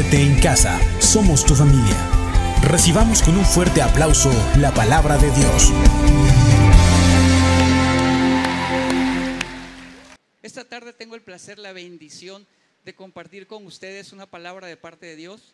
En 0.00 0.40
casa, 0.40 0.78
somos 1.00 1.44
tu 1.44 1.56
familia. 1.56 1.96
Recibamos 2.62 3.20
con 3.20 3.36
un 3.36 3.44
fuerte 3.44 3.82
aplauso 3.82 4.30
la 4.56 4.72
palabra 4.72 5.18
de 5.18 5.28
Dios. 5.32 5.72
Esta 10.40 10.64
tarde 10.64 10.92
tengo 10.92 11.16
el 11.16 11.22
placer, 11.22 11.58
la 11.58 11.72
bendición 11.72 12.46
de 12.84 12.94
compartir 12.94 13.48
con 13.48 13.66
ustedes 13.66 14.12
una 14.12 14.26
palabra 14.26 14.68
de 14.68 14.76
parte 14.76 15.04
de 15.06 15.16
Dios. 15.16 15.52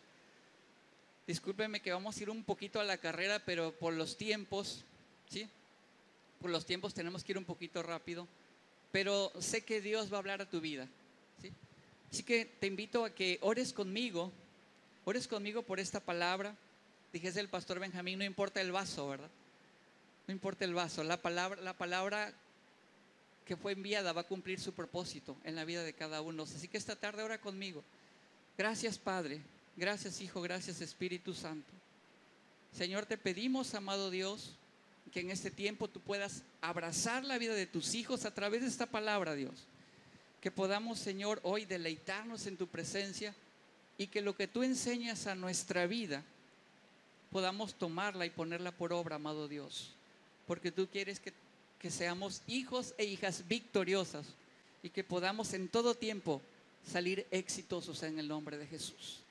Discúlpenme 1.25 1.81
que 1.81 1.91
vamos 1.91 2.15
a 2.15 2.21
ir 2.21 2.29
un 2.29 2.43
poquito 2.43 2.79
a 2.79 2.83
la 2.83 2.97
carrera, 2.97 3.41
pero 3.43 3.71
por 3.71 3.95
los 3.95 4.15
tiempos, 4.15 4.85
¿sí? 5.27 5.49
Por 6.39 6.51
los 6.51 6.67
tiempos 6.67 6.93
tenemos 6.93 7.23
que 7.23 7.31
ir 7.31 7.39
un 7.39 7.45
poquito 7.45 7.81
rápido, 7.81 8.27
pero 8.91 9.31
sé 9.39 9.65
que 9.65 9.81
Dios 9.81 10.13
va 10.13 10.17
a 10.17 10.19
hablar 10.19 10.43
a 10.43 10.49
tu 10.49 10.61
vida. 10.61 10.87
Así 12.15 12.23
que 12.23 12.45
te 12.45 12.67
invito 12.67 13.03
a 13.03 13.09
que 13.09 13.39
ores 13.41 13.73
conmigo, 13.73 14.31
ores 15.03 15.27
conmigo 15.27 15.63
por 15.63 15.81
esta 15.81 15.99
palabra. 15.99 16.55
Dijese 17.11 17.41
el 17.41 17.49
pastor 17.49 17.77
Benjamín, 17.77 18.19
no 18.19 18.23
importa 18.23 18.61
el 18.61 18.71
vaso, 18.71 19.09
¿verdad? 19.09 19.29
No 20.25 20.33
importa 20.33 20.63
el 20.63 20.73
vaso, 20.73 21.03
la 21.03 21.21
palabra, 21.21 21.61
la 21.61 21.73
palabra 21.73 22.33
que 23.43 23.57
fue 23.57 23.73
enviada 23.73 24.13
va 24.13 24.21
a 24.21 24.27
cumplir 24.27 24.61
su 24.61 24.71
propósito 24.71 25.35
en 25.43 25.57
la 25.57 25.65
vida 25.65 25.83
de 25.83 25.91
cada 25.91 26.21
uno. 26.21 26.43
Así 26.43 26.69
que 26.69 26.77
esta 26.77 26.95
tarde 26.95 27.21
ora 27.21 27.41
conmigo. 27.41 27.83
Gracias 28.57 28.97
Padre, 28.97 29.41
gracias 29.75 30.21
Hijo, 30.21 30.41
gracias 30.41 30.79
Espíritu 30.79 31.33
Santo. 31.33 31.73
Señor, 32.71 33.05
te 33.07 33.17
pedimos, 33.17 33.75
amado 33.75 34.09
Dios, 34.09 34.55
que 35.11 35.19
en 35.19 35.31
este 35.31 35.51
tiempo 35.51 35.89
tú 35.89 35.99
puedas 35.99 36.43
abrazar 36.61 37.25
la 37.25 37.37
vida 37.37 37.55
de 37.55 37.67
tus 37.67 37.93
hijos 37.93 38.23
a 38.23 38.33
través 38.33 38.61
de 38.61 38.69
esta 38.69 38.85
palabra, 38.85 39.35
Dios 39.35 39.67
que 40.45 40.51
podamos, 40.51 40.99
Señor, 40.99 41.39
hoy 41.41 41.65
deleitarnos 41.65 42.45
en 42.45 42.55
tu 42.55 42.67
presencia 42.67 43.33
y 43.97 44.05
que 44.05 44.21
lo 44.21 44.35
que 44.35 44.47
tú 44.47 44.61
enseñas 44.61 45.25
a 45.25 45.33
nuestra 45.33 45.87
vida 45.87 46.23
podamos 47.31 47.73
tomarla 47.73 48.27
y 48.27 48.29
ponerla 48.29 48.71
por 48.71 48.93
obra, 48.93 49.15
amado 49.15 49.47
Dios. 49.47 49.95
Porque 50.45 50.71
tú 50.71 50.87
quieres 50.87 51.19
que, 51.19 51.33
que 51.79 51.89
seamos 51.89 52.43
hijos 52.45 52.93
e 52.99 53.05
hijas 53.05 53.47
victoriosas 53.47 54.27
y 54.83 54.91
que 54.91 55.03
podamos 55.03 55.51
en 55.55 55.67
todo 55.67 55.95
tiempo 55.95 56.43
salir 56.85 57.25
exitosos 57.31 58.03
en 58.03 58.19
el 58.19 58.27
nombre 58.27 58.59
de 58.59 58.67
Jesús. 58.67 59.21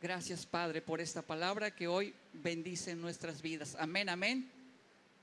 Gracias, 0.00 0.46
Padre, 0.46 0.80
por 0.82 1.00
esta 1.00 1.20
palabra 1.20 1.74
que 1.74 1.88
hoy 1.88 2.14
bendice 2.32 2.94
nuestras 2.94 3.42
vidas. 3.42 3.74
Amén, 3.76 4.08
amén 4.08 4.48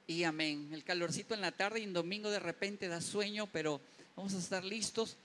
y 0.07 0.23
amén. 0.25 0.71
El 0.73 0.83
calorcito 0.83 1.33
en 1.33 1.39
la 1.39 1.53
tarde 1.53 1.79
y 1.79 1.83
en 1.83 1.93
domingo 1.93 2.29
de 2.31 2.41
repente 2.41 2.89
da 2.89 2.99
sueño, 2.99 3.47
pero 3.53 3.79
vamos 4.17 4.33
a 4.33 4.39
estar 4.39 4.65
listos 4.65 5.15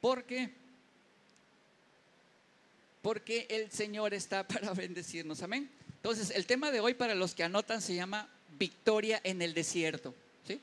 porque 0.00 0.50
porque 3.02 3.46
el 3.48 3.70
Señor 3.70 4.14
está 4.14 4.46
para 4.48 4.74
bendecirnos. 4.74 5.42
Amén. 5.42 5.70
Entonces, 5.96 6.30
el 6.30 6.46
tema 6.46 6.70
de 6.70 6.80
hoy 6.80 6.94
para 6.94 7.14
los 7.14 7.34
que 7.34 7.44
anotan 7.44 7.82
se 7.82 7.94
llama 7.94 8.28
Victoria 8.58 9.20
en 9.24 9.42
el 9.42 9.54
desierto. 9.54 10.14
¿sí? 10.46 10.60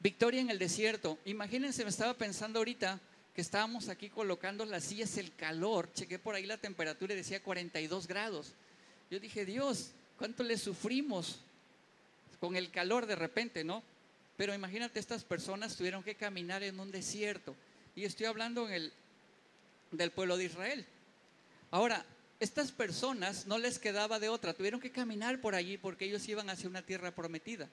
Victoria 0.00 0.40
en 0.40 0.50
el 0.50 0.58
desierto. 0.58 1.18
Imagínense, 1.24 1.84
me 1.84 1.90
estaba 1.90 2.14
pensando 2.14 2.58
ahorita 2.58 3.00
que 3.34 3.40
estábamos 3.40 3.88
aquí 3.88 4.10
colocando 4.10 4.64
las 4.64 4.84
sillas, 4.84 5.16
el 5.16 5.34
calor. 5.34 5.92
Chequé 5.92 6.18
por 6.18 6.34
ahí 6.34 6.46
la 6.46 6.58
temperatura 6.58 7.14
y 7.14 7.16
decía 7.16 7.42
42 7.42 8.06
grados. 8.06 8.54
Yo 9.10 9.20
dije, 9.20 9.44
Dios, 9.44 9.92
¿cuánto 10.18 10.42
le 10.42 10.56
sufrimos 10.56 11.40
con 12.40 12.56
el 12.56 12.70
calor 12.70 13.06
de 13.06 13.16
repente, 13.16 13.64
no? 13.64 13.82
Pero 14.36 14.54
imagínate, 14.54 14.98
estas 14.98 15.22
personas 15.22 15.76
tuvieron 15.76 16.02
que 16.02 16.14
caminar 16.14 16.62
en 16.62 16.80
un 16.80 16.90
desierto. 16.90 17.54
Y 18.00 18.06
estoy 18.06 18.24
hablando 18.24 18.66
del 18.66 20.10
pueblo 20.12 20.38
de 20.38 20.46
Israel. 20.46 20.86
Ahora, 21.70 22.06
estas 22.38 22.72
personas 22.72 23.46
no 23.46 23.58
les 23.58 23.78
quedaba 23.78 24.18
de 24.18 24.30
otra, 24.30 24.54
tuvieron 24.54 24.80
que 24.80 24.90
caminar 24.90 25.42
por 25.42 25.54
allí 25.54 25.76
porque 25.76 26.06
ellos 26.06 26.26
iban 26.26 26.48
hacia 26.48 26.70
una 26.70 26.80
tierra 26.80 27.14
prometida. 27.14 27.68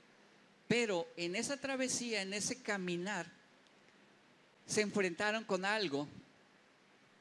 Pero 0.68 1.08
en 1.16 1.38
esa 1.38 1.56
travesía, 1.56 2.24
en 2.24 2.34
ese 2.34 2.62
caminar, 2.62 3.26
se 4.66 4.82
enfrentaron 4.82 5.46
con 5.46 5.64
algo 5.64 6.10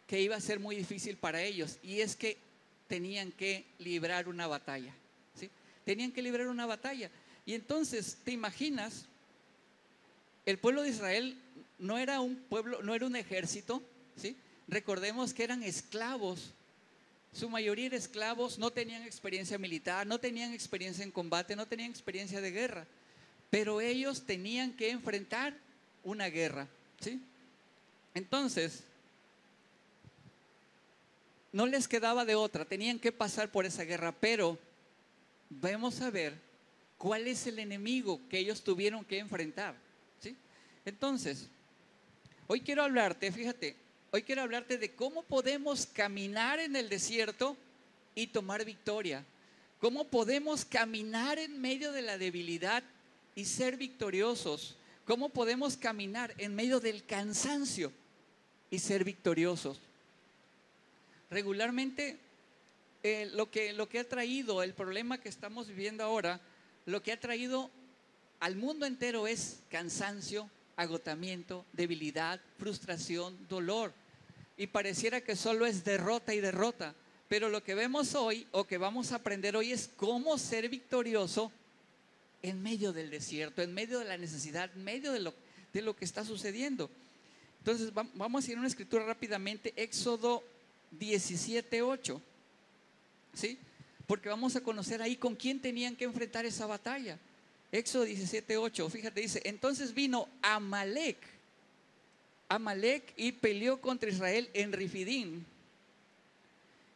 que 0.09 0.21
iba 0.21 0.35
a 0.35 0.41
ser 0.41 0.59
muy 0.59 0.75
difícil 0.75 1.17
para 1.17 1.41
ellos 1.41 1.79
y 1.85 2.01
es 2.01 2.17
que 2.17 2.37
tenían 2.89 3.31
que 3.31 3.67
librar 3.79 4.27
una 4.27 4.49
batalla. 4.49 4.93
¿sí? 5.39 5.49
Tenían 5.85 6.11
que 6.11 6.23
librar 6.23 6.49
una 6.49 6.67
batalla. 6.67 7.09
Y 7.45 7.55
entonces, 7.55 8.19
¿te 8.25 8.33
imaginas? 8.33 9.05
El 10.45 10.59
pueblo 10.59 10.83
de 10.83 10.89
Israel 10.89 11.41
no 11.79 11.99
era 11.99 12.21
un 12.21 12.37
pueblo, 12.37 12.83
no 12.83 12.95
era 12.95 13.07
un 13.07 13.17
ejército, 13.17 13.83
¿sí? 14.17 14.37
Recordemos 14.69 15.33
que 15.35 15.45
eran 15.45 15.63
esclavos. 15.63 16.53
Su 17.33 17.49
mayoría 17.51 17.87
eran 17.87 17.99
esclavos, 17.99 18.59
no 18.59 18.71
tenían 18.71 19.03
experiencia 19.03 19.59
militar, 19.59 20.07
no 20.07 20.19
tenían 20.19 20.53
experiencia 20.53 21.05
en 21.05 21.11
combate, 21.11 21.55
no 21.55 21.67
tenían 21.67 21.91
experiencia 21.91 22.41
de 22.41 22.51
guerra. 22.51 22.87
Pero 23.51 23.81
ellos 23.81 24.25
tenían 24.25 24.73
que 24.73 24.91
enfrentar 24.91 25.55
una 26.03 26.29
guerra, 26.29 26.69
¿sí? 27.01 27.21
Entonces, 28.15 28.83
no 31.53 31.67
les 31.67 31.89
quedaba 31.89 32.25
de 32.25 32.35
otra, 32.35 32.65
tenían 32.65 32.99
que 32.99 33.13
pasar 33.13 33.51
por 33.51 33.67
esa 33.67 33.85
guerra, 33.85 34.13
pero 34.13 34.59
vamos 35.51 36.01
a 36.01 36.11
ver 36.11 36.35
cuál 36.99 37.27
es 37.27 37.47
el 37.47 37.59
enemigo 37.59 38.21
que 38.29 38.39
ellos 38.39 38.63
tuvieron 38.63 39.05
que 39.05 39.19
enfrentar, 39.19 39.75
¿sí? 40.21 40.37
Entonces, 40.85 41.49
Hoy 42.49 42.61
quiero 42.61 42.85
hablarte, 42.85 43.33
fíjate, 43.33 43.75
hoy 44.13 44.23
quiero 44.23 44.43
hablarte 44.43 44.79
de 44.79 44.95
cómo 44.95 45.23
podemos 45.25 45.87
caminar 45.87 46.61
en 46.61 46.77
el 46.77 46.89
desierto 46.89 47.57
y 48.15 48.29
tomar 48.29 48.65
victoria. 48.65 49.25
Cómo 49.81 50.05
podemos 50.05 50.65
caminar 50.65 51.39
en 51.39 51.61
medio 51.61 51.91
de 51.91 52.03
la 52.03 52.19
debilidad 52.19 52.85
y 53.35 53.47
ser 53.47 53.77
victoriosos. 53.77 54.77
Cómo 55.05 55.29
podemos 55.29 55.77
caminar 55.77 56.35
en 56.39 56.55
medio 56.55 56.79
del 56.79 57.05
cansancio 57.05 57.93
y 58.71 58.79
ser 58.79 59.03
victoriosos. 59.03 59.81
Regularmente 61.31 62.17
eh, 63.03 63.29
lo, 63.35 63.51
que, 63.51 63.73
lo 63.73 63.89
que 63.89 63.99
ha 63.99 64.09
traído, 64.09 64.63
el 64.63 64.73
problema 64.73 65.19
que 65.19 65.29
estamos 65.29 65.67
viviendo 65.67 66.05
ahora, 66.05 66.41
lo 66.87 67.03
que 67.03 67.11
ha 67.11 67.19
traído 67.19 67.73
al 68.39 68.55
mundo 68.55 68.87
entero 68.87 69.27
es 69.27 69.61
cansancio, 69.69 70.49
agotamiento, 70.77 71.65
debilidad, 71.73 72.41
frustración, 72.59 73.37
dolor. 73.49 73.93
Y 74.57 74.69
pareciera 74.69 75.21
que 75.21 75.37
solo 75.37 75.67
es 75.67 75.85
derrota 75.85 76.35
y 76.35 76.41
derrota. 76.41 76.95
Pero 77.29 77.49
lo 77.49 77.63
que 77.63 77.75
vemos 77.75 78.15
hoy 78.15 78.47
o 78.53 78.65
que 78.65 78.79
vamos 78.79 79.11
a 79.11 79.17
aprender 79.17 79.57
hoy 79.57 79.73
es 79.73 79.91
cómo 79.97 80.39
ser 80.39 80.69
victorioso 80.69 81.51
en 82.43 82.63
medio 82.63 82.93
del 82.93 83.11
desierto, 83.11 83.63
en 83.63 83.75
medio 83.75 83.99
de 83.99 84.05
la 84.05 84.17
necesidad, 84.17 84.71
en 84.75 84.85
medio 84.85 85.13
de 85.13 85.21
lo, 85.21 85.35
de 85.73 85.83
lo 85.83 85.97
que 85.97 86.05
está 86.05 86.25
sucediendo. 86.25 86.89
Entonces 87.59 87.93
vamos 87.93 88.47
a 88.47 88.51
ir 88.51 88.57
a 88.57 88.61
una 88.61 88.69
escritura 88.69 89.05
rápidamente, 89.05 89.73
Éxodo 89.77 90.45
17.8. 91.01 92.21
¿Sí? 93.35 93.59
Porque 94.07 94.29
vamos 94.29 94.55
a 94.55 94.61
conocer 94.61 95.03
ahí 95.03 95.17
con 95.17 95.35
quién 95.35 95.61
tenían 95.61 95.97
que 95.97 96.05
enfrentar 96.05 96.47
esa 96.47 96.67
batalla. 96.67 97.19
Éxodo 97.73 98.05
17, 98.05 98.57
8, 98.57 98.91
fíjate, 98.91 99.21
dice, 99.21 99.43
entonces 99.45 99.93
vino 99.93 100.29
Amalek, 100.43 101.19
Amalek 102.49 103.13
y 103.17 103.33
peleó 103.33 103.81
contra 103.81 104.09
Israel 104.09 104.49
en 104.55 104.73
Rifidín. 104.73 105.45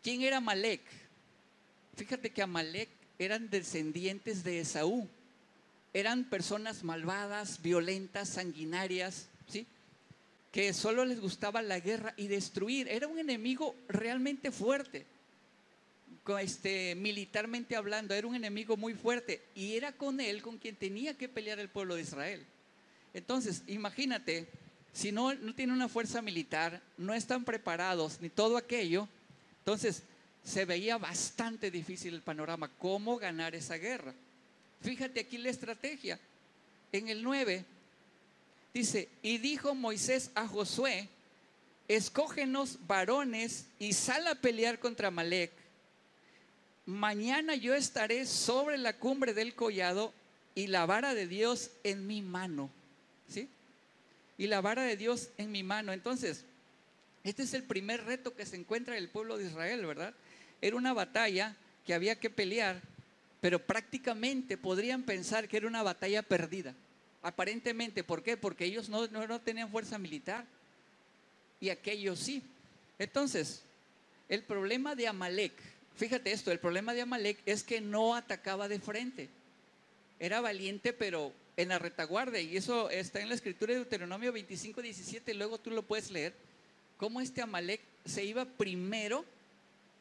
¿Quién 0.03 0.23
era 0.23 0.39
Amalek? 0.39 0.81
Fíjate 1.97 2.31
que 2.31 2.43
Amalek 2.43 2.89
eran 3.19 3.51
descendientes 3.51 4.45
de 4.45 4.61
Esaú, 4.61 5.09
eran 5.93 6.25
personas 6.25 6.85
malvadas, 6.85 7.61
violentas, 7.61 8.29
sanguinarias, 8.29 9.27
¿sí? 9.49 9.67
Que 10.53 10.73
solo 10.73 11.05
les 11.05 11.21
gustaba 11.21 11.63
la 11.63 11.81
guerra 11.81 12.15
y 12.17 12.29
destruir. 12.29 12.89
Era 12.89 13.09
un 13.09 13.19
enemigo 13.19 13.75
realmente 13.89 14.53
fuerte 14.53 15.05
este, 16.39 16.95
militarmente 16.95 17.77
hablando, 17.77 18.15
era 18.15 18.27
un 18.27 18.35
enemigo 18.35 18.77
muy 18.77 18.95
fuerte 18.95 19.43
y 19.55 19.75
era 19.77 19.93
con 19.93 20.21
él 20.21 20.43
con 20.43 20.59
quien 20.59 20.77
tenía 20.77 21.17
que 21.17 21.29
pelear 21.29 21.59
el 21.59 21.69
pueblo 21.69 21.95
de 21.95 22.03
Israel. 22.03 22.45
Entonces, 23.15 23.63
imagínate, 23.67 24.49
si 24.93 25.13
no, 25.13 25.35
no 25.35 25.55
tiene 25.55 25.73
una 25.73 25.89
fuerza 25.89 26.23
militar, 26.23 26.83
no 26.97 27.15
están 27.15 27.45
preparados 27.45 28.21
ni 28.21 28.29
todo 28.29 28.57
aquello, 28.57 29.09
entonces 29.59 30.03
se 30.45 30.65
veía 30.65 30.99
bastante 30.99 31.71
difícil 31.71 32.15
el 32.15 32.23
panorama, 32.23 32.71
cómo 32.79 33.19
ganar 33.19 33.55
esa 33.55 33.77
guerra. 33.77 34.15
Fíjate 34.81 35.21
aquí 35.21 35.39
la 35.39 35.51
estrategia. 35.51 36.19
En 36.93 37.09
el 37.09 37.23
9 37.23 37.65
dice, 38.73 39.09
y 39.23 39.39
dijo 39.39 39.75
Moisés 39.75 40.31
a 40.35 40.47
Josué, 40.47 41.09
escógenos 41.89 42.79
varones 42.87 43.67
y 43.79 43.93
sal 43.93 44.27
a 44.27 44.35
pelear 44.37 44.79
contra 44.79 45.11
Malek 45.11 45.60
mañana 46.87 47.55
yo 47.55 47.75
estaré 47.75 48.27
sobre 48.27 48.79
la 48.79 48.97
cumbre 48.97 49.35
del 49.35 49.55
collado 49.55 50.13
y 50.55 50.67
la 50.67 50.87
vara 50.87 51.15
de 51.15 51.27
Dios 51.27 51.71
en 51.85 52.07
mi 52.07 52.23
mano. 52.23 52.71
¿Sí? 53.29 53.49
Y 54.39 54.47
la 54.47 54.61
vara 54.61 54.83
de 54.83 54.97
Dios 54.97 55.31
en 55.39 55.53
mi 55.53 55.63
mano. 55.63 55.93
Entonces, 55.93 56.45
Este 57.23 57.43
es 57.43 57.53
el 57.53 57.65
primer 57.65 58.05
reto 58.05 58.35
que 58.35 58.47
se 58.47 58.57
encuentra 58.57 58.97
el 58.97 59.11
pueblo 59.11 59.37
de 59.37 59.47
Israel, 59.47 59.85
¿verdad? 59.85 60.15
Era 60.63 60.77
una 60.77 60.95
batalla 60.95 61.55
que 61.85 61.93
había 61.93 62.19
que 62.19 62.31
pelear, 62.31 62.81
pero 63.41 63.59
prácticamente 63.59 64.57
podrían 64.57 65.03
pensar 65.03 65.49
que 65.49 65.59
era 65.59 65.67
una 65.67 65.83
batalla 65.83 66.23
perdida. 66.23 66.75
Aparentemente, 67.23 68.03
¿por 68.03 68.23
qué? 68.23 68.37
Porque 68.37 68.65
ellos 68.65 68.89
no, 68.89 69.07
no, 69.09 69.41
tenían 69.41 69.71
fuerza 69.71 69.99
militar 69.99 70.47
y 71.61 71.69
aquellos 71.69 72.19
sí. 72.19 72.43
Entonces, 72.99 73.63
el 74.29 74.43
problema 74.43 74.95
de 74.95 75.09
Amalek, 75.09 75.53
fíjate 75.97 76.33
esto, 76.33 76.51
el 76.53 76.59
problema 76.59 76.95
de 76.95 77.03
Amalek 77.03 77.39
es 77.47 77.63
que 77.63 77.81
no 77.81 78.15
atacaba 78.15 78.69
de 78.69 78.81
frente. 78.81 79.29
Era 80.19 80.41
valiente, 80.41 80.93
pero 80.93 81.33
en 81.57 81.69
la 81.69 81.79
retaguardia, 81.79 82.41
y 82.41 82.57
eso 82.57 82.91
está 82.91 83.21
en 83.21 83.29
la 83.29 83.35
escritura 83.35 83.73
de 83.73 83.81
Deuteronomio 83.81 84.33
25, 84.33 84.83
17, 84.83 85.35
luego 85.35 85.59
tú 85.59 85.71
lo 85.71 85.83
puedes 85.83 86.11
leer, 86.11 86.35
cómo 86.97 87.21
este 87.21 87.43
Amalek 87.43 87.81
se 88.05 88.25
iba 88.25 88.45
primero 88.45 89.25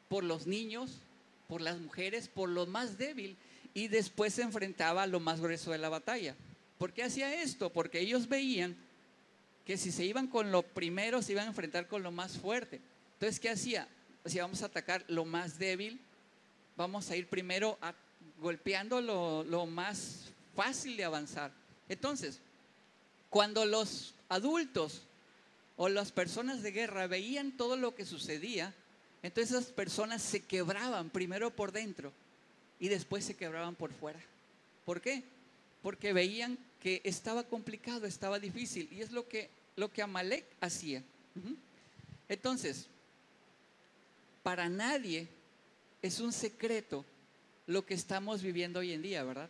por 0.07 0.23
los 0.23 0.47
niños, 0.47 0.99
por 1.47 1.61
las 1.61 1.79
mujeres, 1.79 2.27
por 2.27 2.49
lo 2.49 2.65
más 2.65 2.97
débil, 2.97 3.35
y 3.73 3.87
después 3.87 4.33
se 4.33 4.41
enfrentaba 4.41 5.03
a 5.03 5.07
lo 5.07 5.19
más 5.19 5.41
grueso 5.41 5.71
de 5.71 5.77
la 5.77 5.89
batalla. 5.89 6.35
¿Por 6.77 6.93
qué 6.93 7.03
hacía 7.03 7.41
esto? 7.41 7.71
Porque 7.71 7.99
ellos 7.99 8.27
veían 8.27 8.75
que 9.65 9.77
si 9.77 9.91
se 9.91 10.05
iban 10.05 10.27
con 10.27 10.51
lo 10.51 10.63
primero, 10.63 11.21
se 11.21 11.33
iban 11.33 11.45
a 11.45 11.49
enfrentar 11.49 11.87
con 11.87 12.03
lo 12.03 12.11
más 12.11 12.37
fuerte. 12.37 12.79
Entonces, 13.13 13.39
¿qué 13.39 13.49
hacía? 13.49 13.87
Si 14.29 14.37
vamos 14.37 14.61
a 14.61 14.67
atacar 14.67 15.03
lo 15.07 15.25
más 15.25 15.57
débil, 15.57 15.99
vamos 16.77 17.09
a 17.09 17.15
ir 17.15 17.27
primero 17.27 17.79
golpeando 18.39 19.01
lo, 19.01 19.43
lo 19.43 19.65
más 19.65 20.25
fácil 20.55 20.95
de 20.97 21.03
avanzar. 21.03 21.51
Entonces, 21.87 22.39
cuando 23.31 23.65
los 23.65 24.13
adultos 24.29 25.01
o 25.77 25.89
las 25.89 26.11
personas 26.11 26.61
de 26.61 26.71
guerra 26.71 27.07
veían 27.07 27.57
todo 27.57 27.75
lo 27.75 27.95
que 27.95 28.05
sucedía, 28.05 28.71
entonces 29.23 29.55
esas 29.55 29.71
personas 29.71 30.21
se 30.21 30.43
quebraban 30.43 31.09
primero 31.09 31.49
por 31.49 31.71
dentro 31.71 32.13
y 32.79 32.87
después 32.89 33.25
se 33.25 33.35
quebraban 33.35 33.73
por 33.73 33.91
fuera. 33.91 34.19
¿Por 34.85 35.01
qué? 35.01 35.23
Porque 35.81 36.13
veían 36.13 36.57
que 36.83 37.01
estaba 37.03 37.43
complicado, 37.43 38.05
estaba 38.05 38.37
difícil. 38.37 38.89
Y 38.91 39.01
es 39.01 39.11
lo 39.11 39.27
que, 39.27 39.49
lo 39.75 39.91
que 39.91 40.03
Amalek 40.03 40.45
hacía. 40.61 41.03
Entonces, 42.27 42.87
para 44.49 44.67
nadie 44.67 45.27
es 46.01 46.19
un 46.19 46.33
secreto 46.33 47.05
lo 47.67 47.85
que 47.85 47.93
estamos 47.93 48.41
viviendo 48.41 48.79
hoy 48.79 48.93
en 48.93 49.03
día, 49.03 49.23
¿verdad? 49.23 49.47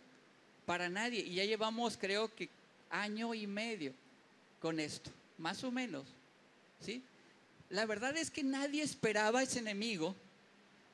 Para 0.66 0.90
nadie. 0.90 1.22
Y 1.22 1.36
ya 1.36 1.46
llevamos, 1.46 1.96
creo 1.96 2.36
que, 2.36 2.50
año 2.90 3.34
y 3.34 3.48
medio 3.48 3.94
con 4.60 4.78
esto, 4.78 5.10
más 5.38 5.64
o 5.64 5.72
menos. 5.72 6.04
¿Sí? 6.82 7.02
La 7.70 7.86
verdad 7.86 8.18
es 8.18 8.30
que 8.30 8.44
nadie 8.44 8.84
esperaba 8.84 9.42
ese 9.42 9.60
enemigo, 9.60 10.18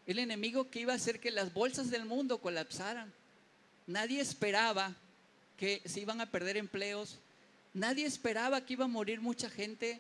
el 0.06 0.20
enemigo 0.20 0.70
que 0.70 0.82
iba 0.82 0.94
a 0.94 0.98
hacer 0.98 1.20
que 1.20 1.32
las 1.32 1.52
bolsas 1.52 1.90
del 1.90 2.06
mundo 2.06 2.38
colapsaran. 2.38 3.12
Nadie 3.88 4.22
esperaba 4.22 4.94
que 5.58 5.82
se 5.84 6.02
iban 6.02 6.22
a 6.22 6.30
perder 6.30 6.58
empleos. 6.58 7.18
Nadie 7.74 8.06
esperaba 8.06 8.64
que 8.64 8.74
iba 8.74 8.86
a 8.86 8.88
morir 8.88 9.20
mucha 9.20 9.50
gente. 9.50 10.00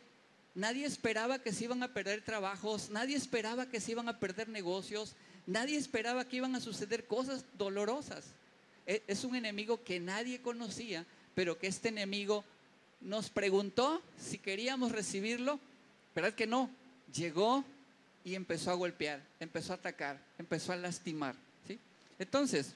Nadie 0.55 0.85
esperaba 0.85 1.39
que 1.39 1.51
se 1.51 1.65
iban 1.65 1.83
a 1.83 1.93
perder 1.93 2.21
trabajos. 2.21 2.89
Nadie 2.89 3.17
esperaba 3.17 3.65
que 3.65 3.81
se 3.81 3.91
iban 3.91 4.07
a 4.07 4.19
perder 4.19 4.47
negocios. 4.47 5.13
Nadie 5.45 5.77
esperaba 5.77 6.25
que 6.25 6.37
iban 6.37 6.55
a 6.55 6.61
suceder 6.61 7.05
cosas 7.05 7.43
dolorosas. 7.57 8.25
E, 8.87 9.03
es 9.05 9.25
un 9.25 9.35
enemigo 9.35 9.83
que 9.83 9.99
nadie 9.99 10.41
conocía, 10.41 11.05
pero 11.35 11.59
que 11.59 11.67
este 11.67 11.89
enemigo 11.89 12.45
nos 13.01 13.29
preguntó 13.29 14.01
si 14.17 14.37
queríamos 14.37 14.93
recibirlo. 14.93 15.59
¿Verdad 16.15 16.33
que 16.33 16.47
no? 16.47 16.69
Llegó 17.13 17.65
y 18.23 18.35
empezó 18.35 18.71
a 18.71 18.75
golpear, 18.75 19.21
empezó 19.41 19.73
a 19.73 19.75
atacar, 19.75 20.19
empezó 20.39 20.71
a 20.71 20.77
lastimar. 20.77 21.35
¿sí? 21.67 21.77
Entonces, 22.17 22.73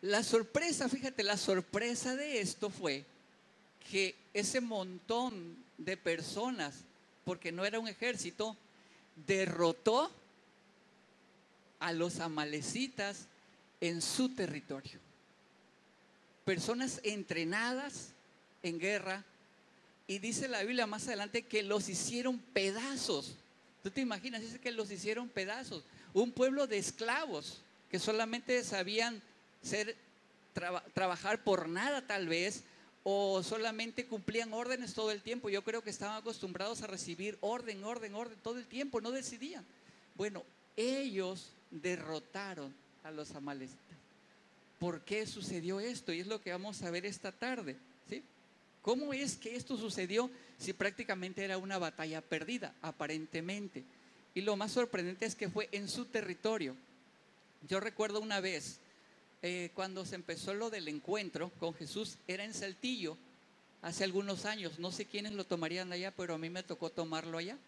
la 0.00 0.22
sorpresa, 0.22 0.88
fíjate, 0.88 1.22
la 1.22 1.36
sorpresa 1.36 2.16
de 2.16 2.40
esto 2.40 2.70
fue 2.70 3.04
que 3.82 4.14
ese 4.34 4.60
montón 4.60 5.56
de 5.78 5.96
personas, 5.96 6.84
porque 7.24 7.52
no 7.52 7.64
era 7.64 7.78
un 7.78 7.88
ejército, 7.88 8.56
derrotó 9.26 10.10
a 11.80 11.92
los 11.92 12.20
amalecitas 12.20 13.26
en 13.80 14.00
su 14.00 14.28
territorio. 14.34 14.98
Personas 16.44 17.00
entrenadas 17.02 18.10
en 18.62 18.78
guerra, 18.78 19.24
y 20.06 20.18
dice 20.18 20.48
la 20.48 20.62
Biblia 20.62 20.86
más 20.86 21.06
adelante 21.06 21.42
que 21.42 21.62
los 21.62 21.88
hicieron 21.88 22.38
pedazos. 22.38 23.36
¿Tú 23.82 23.90
te 23.90 24.00
imaginas? 24.00 24.42
Dice 24.42 24.60
que 24.60 24.70
los 24.70 24.90
hicieron 24.90 25.28
pedazos. 25.28 25.84
Un 26.12 26.32
pueblo 26.32 26.66
de 26.66 26.78
esclavos 26.78 27.62
que 27.90 27.98
solamente 27.98 28.62
sabían 28.64 29.22
ser, 29.62 29.96
trabajar 30.94 31.42
por 31.42 31.68
nada 31.68 32.06
tal 32.06 32.28
vez, 32.28 32.64
o 33.04 33.42
solamente 33.42 34.06
cumplían 34.06 34.52
órdenes 34.52 34.94
todo 34.94 35.10
el 35.10 35.22
tiempo. 35.22 35.50
Yo 35.50 35.62
creo 35.62 35.82
que 35.82 35.90
estaban 35.90 36.16
acostumbrados 36.16 36.82
a 36.82 36.86
recibir 36.86 37.36
orden, 37.40 37.82
orden, 37.84 38.14
orden 38.14 38.38
todo 38.42 38.58
el 38.58 38.66
tiempo, 38.66 39.00
no 39.00 39.10
decidían. 39.10 39.64
Bueno, 40.14 40.44
ellos 40.76 41.50
derrotaron 41.70 42.72
a 43.02 43.10
los 43.10 43.32
amalecitas. 43.32 43.78
¿Por 44.78 45.00
qué 45.02 45.26
sucedió 45.26 45.80
esto? 45.80 46.12
Y 46.12 46.20
es 46.20 46.26
lo 46.26 46.40
que 46.40 46.52
vamos 46.52 46.82
a 46.82 46.90
ver 46.90 47.06
esta 47.06 47.32
tarde. 47.32 47.76
¿sí? 48.08 48.22
¿Cómo 48.82 49.12
es 49.12 49.36
que 49.36 49.56
esto 49.56 49.76
sucedió 49.76 50.30
si 50.58 50.72
prácticamente 50.72 51.44
era 51.44 51.58
una 51.58 51.78
batalla 51.78 52.20
perdida, 52.20 52.74
aparentemente? 52.82 53.84
Y 54.34 54.40
lo 54.40 54.56
más 54.56 54.72
sorprendente 54.72 55.26
es 55.26 55.34
que 55.34 55.48
fue 55.48 55.68
en 55.72 55.88
su 55.88 56.06
territorio. 56.06 56.74
Yo 57.68 57.80
recuerdo 57.80 58.20
una 58.20 58.40
vez 58.40 58.78
eh, 59.42 59.70
cuando 59.74 60.04
se 60.06 60.14
empezó 60.14 60.54
lo 60.54 60.70
del 60.70 60.88
encuentro 60.88 61.50
con 61.58 61.74
Jesús, 61.74 62.16
era 62.28 62.44
en 62.44 62.54
Saltillo, 62.54 63.18
hace 63.82 64.04
algunos 64.04 64.44
años. 64.44 64.78
No 64.78 64.92
sé 64.92 65.04
quiénes 65.04 65.32
lo 65.32 65.44
tomarían 65.44 65.92
allá, 65.92 66.12
pero 66.12 66.34
a 66.34 66.38
mí 66.38 66.48
me 66.48 66.62
tocó 66.62 66.90
tomarlo 66.90 67.38
allá. 67.38 67.58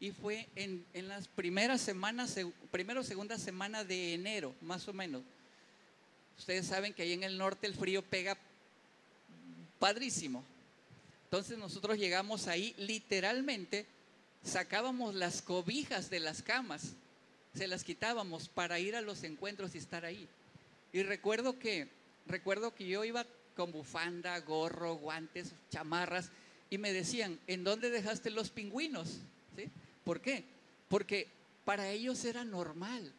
Y 0.00 0.10
fue 0.10 0.48
en, 0.54 0.84
las 0.92 1.28
primeras 1.28 1.80
semanas, 1.80 2.36
primero 2.70 3.00
o 3.00 3.04
segunda 3.04 3.38
semana 3.38 3.84
de 3.84 4.14
enero, 4.14 4.54
más 4.60 4.86
o 4.86 4.92
menos. 4.92 5.22
Ustedes 6.38 6.66
saben 6.66 6.92
que 6.92 7.02
ahí 7.02 7.12
en 7.12 7.22
el 7.22 7.38
norte 7.38 7.66
el 7.66 7.74
frío 7.74 8.02
pega 8.02 8.36
padrísimo. 9.78 10.44
Entonces 11.24 11.56
nosotros 11.56 11.96
llegamos 11.96 12.48
ahí, 12.48 12.74
literalmente 12.76 13.86
sacábamos 14.44 15.14
las 15.14 15.40
cobijas 15.40 16.10
de 16.10 16.20
las 16.20 16.42
camas, 16.42 16.92
se 17.54 17.66
las 17.66 17.82
quitábamos 17.82 18.48
para 18.48 18.78
ir 18.78 18.94
a 18.94 19.00
los 19.00 19.22
encuentros 19.22 19.74
y 19.74 19.78
estar 19.78 20.04
ahí. 20.04 20.28
Y 20.94 21.02
recuerdo 21.02 21.58
que, 21.58 21.88
recuerdo 22.24 22.72
que 22.72 22.86
yo 22.86 23.04
iba 23.04 23.26
con 23.56 23.72
bufanda, 23.72 24.38
gorro, 24.38 24.94
guantes, 24.94 25.52
chamarras, 25.68 26.30
y 26.70 26.78
me 26.78 26.92
decían, 26.92 27.40
¿en 27.48 27.64
dónde 27.64 27.90
dejaste 27.90 28.30
los 28.30 28.50
pingüinos? 28.50 29.18
¿Sí? 29.56 29.68
¿Por 30.04 30.20
qué? 30.20 30.44
Porque 30.88 31.26
para 31.64 31.90
ellos 31.90 32.24
era 32.24 32.44
normal 32.44 33.12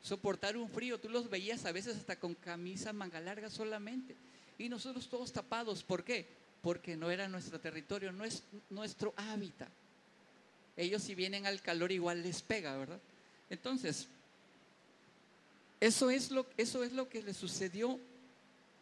soportar 0.00 0.56
un 0.56 0.70
frío. 0.70 0.98
Tú 0.98 1.10
los 1.10 1.28
veías 1.28 1.66
a 1.66 1.72
veces 1.72 1.94
hasta 1.98 2.18
con 2.18 2.34
camisa 2.34 2.94
manga 2.94 3.20
larga 3.20 3.50
solamente. 3.50 4.16
Y 4.56 4.70
nosotros 4.70 5.06
todos 5.10 5.30
tapados. 5.30 5.82
¿Por 5.82 6.04
qué? 6.04 6.26
Porque 6.62 6.96
no 6.96 7.10
era 7.10 7.28
nuestro 7.28 7.60
territorio, 7.60 8.12
no 8.12 8.24
es 8.24 8.44
nuestro 8.70 9.12
hábitat. 9.18 9.68
Ellos 10.74 11.02
si 11.02 11.14
vienen 11.14 11.44
al 11.44 11.60
calor 11.60 11.92
igual 11.92 12.22
les 12.22 12.40
pega, 12.40 12.74
¿verdad? 12.78 13.00
Entonces, 13.50 14.08
eso 15.84 16.08
es 16.08 16.30
lo, 16.30 16.46
eso 16.56 16.82
es 16.82 16.92
lo 16.92 17.10
que 17.10 17.22
le 17.22 17.34
sucedió, 17.34 18.00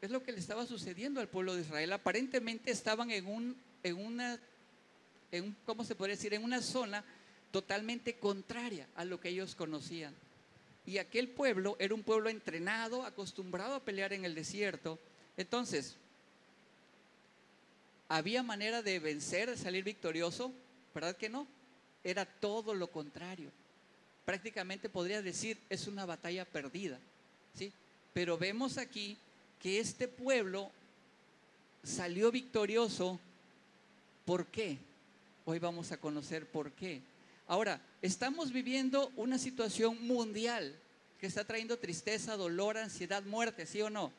es 0.00 0.12
lo 0.12 0.22
que 0.22 0.30
le 0.30 0.38
estaba 0.38 0.66
sucediendo 0.66 1.20
al 1.20 1.26
pueblo 1.26 1.56
de 1.56 1.62
Israel. 1.62 1.92
Aparentemente 1.92 2.70
estaban 2.70 3.10
en 3.10 3.26
un, 3.26 3.56
en 3.82 3.96
una, 3.96 4.38
en, 5.32 5.56
¿cómo 5.66 5.84
se 5.84 5.96
podría 5.96 6.14
decir? 6.14 6.32
En 6.32 6.44
una 6.44 6.62
zona 6.62 7.04
totalmente 7.50 8.14
contraria 8.14 8.86
a 8.94 9.04
lo 9.04 9.18
que 9.18 9.30
ellos 9.30 9.56
conocían. 9.56 10.14
Y 10.86 10.98
aquel 10.98 11.28
pueblo 11.28 11.74
era 11.80 11.92
un 11.92 12.04
pueblo 12.04 12.30
entrenado, 12.30 13.02
acostumbrado 13.04 13.74
a 13.74 13.84
pelear 13.84 14.12
en 14.12 14.24
el 14.24 14.36
desierto. 14.36 15.00
Entonces, 15.36 15.96
¿había 18.08 18.44
manera 18.44 18.80
de 18.80 19.00
vencer, 19.00 19.50
de 19.50 19.56
salir 19.56 19.82
victorioso? 19.82 20.52
¿Verdad 20.94 21.16
que 21.16 21.28
no? 21.28 21.48
Era 22.04 22.26
todo 22.26 22.74
lo 22.74 22.92
contrario 22.92 23.50
prácticamente 24.24 24.88
podría 24.88 25.22
decir 25.22 25.58
es 25.68 25.86
una 25.86 26.06
batalla 26.06 26.44
perdida. 26.44 26.98
¿sí? 27.54 27.72
Pero 28.12 28.38
vemos 28.38 28.78
aquí 28.78 29.16
que 29.60 29.80
este 29.80 30.08
pueblo 30.08 30.70
salió 31.82 32.30
victorioso. 32.30 33.18
¿Por 34.24 34.46
qué? 34.46 34.78
Hoy 35.44 35.58
vamos 35.58 35.92
a 35.92 35.96
conocer 35.96 36.46
por 36.46 36.72
qué. 36.72 37.00
Ahora, 37.48 37.80
estamos 38.00 38.52
viviendo 38.52 39.12
una 39.16 39.38
situación 39.38 40.06
mundial 40.06 40.74
que 41.20 41.26
está 41.26 41.44
trayendo 41.44 41.78
tristeza, 41.78 42.36
dolor, 42.36 42.76
ansiedad, 42.78 43.22
muerte, 43.24 43.66
¿sí 43.66 43.80
o 43.82 43.90
no? 43.90 44.12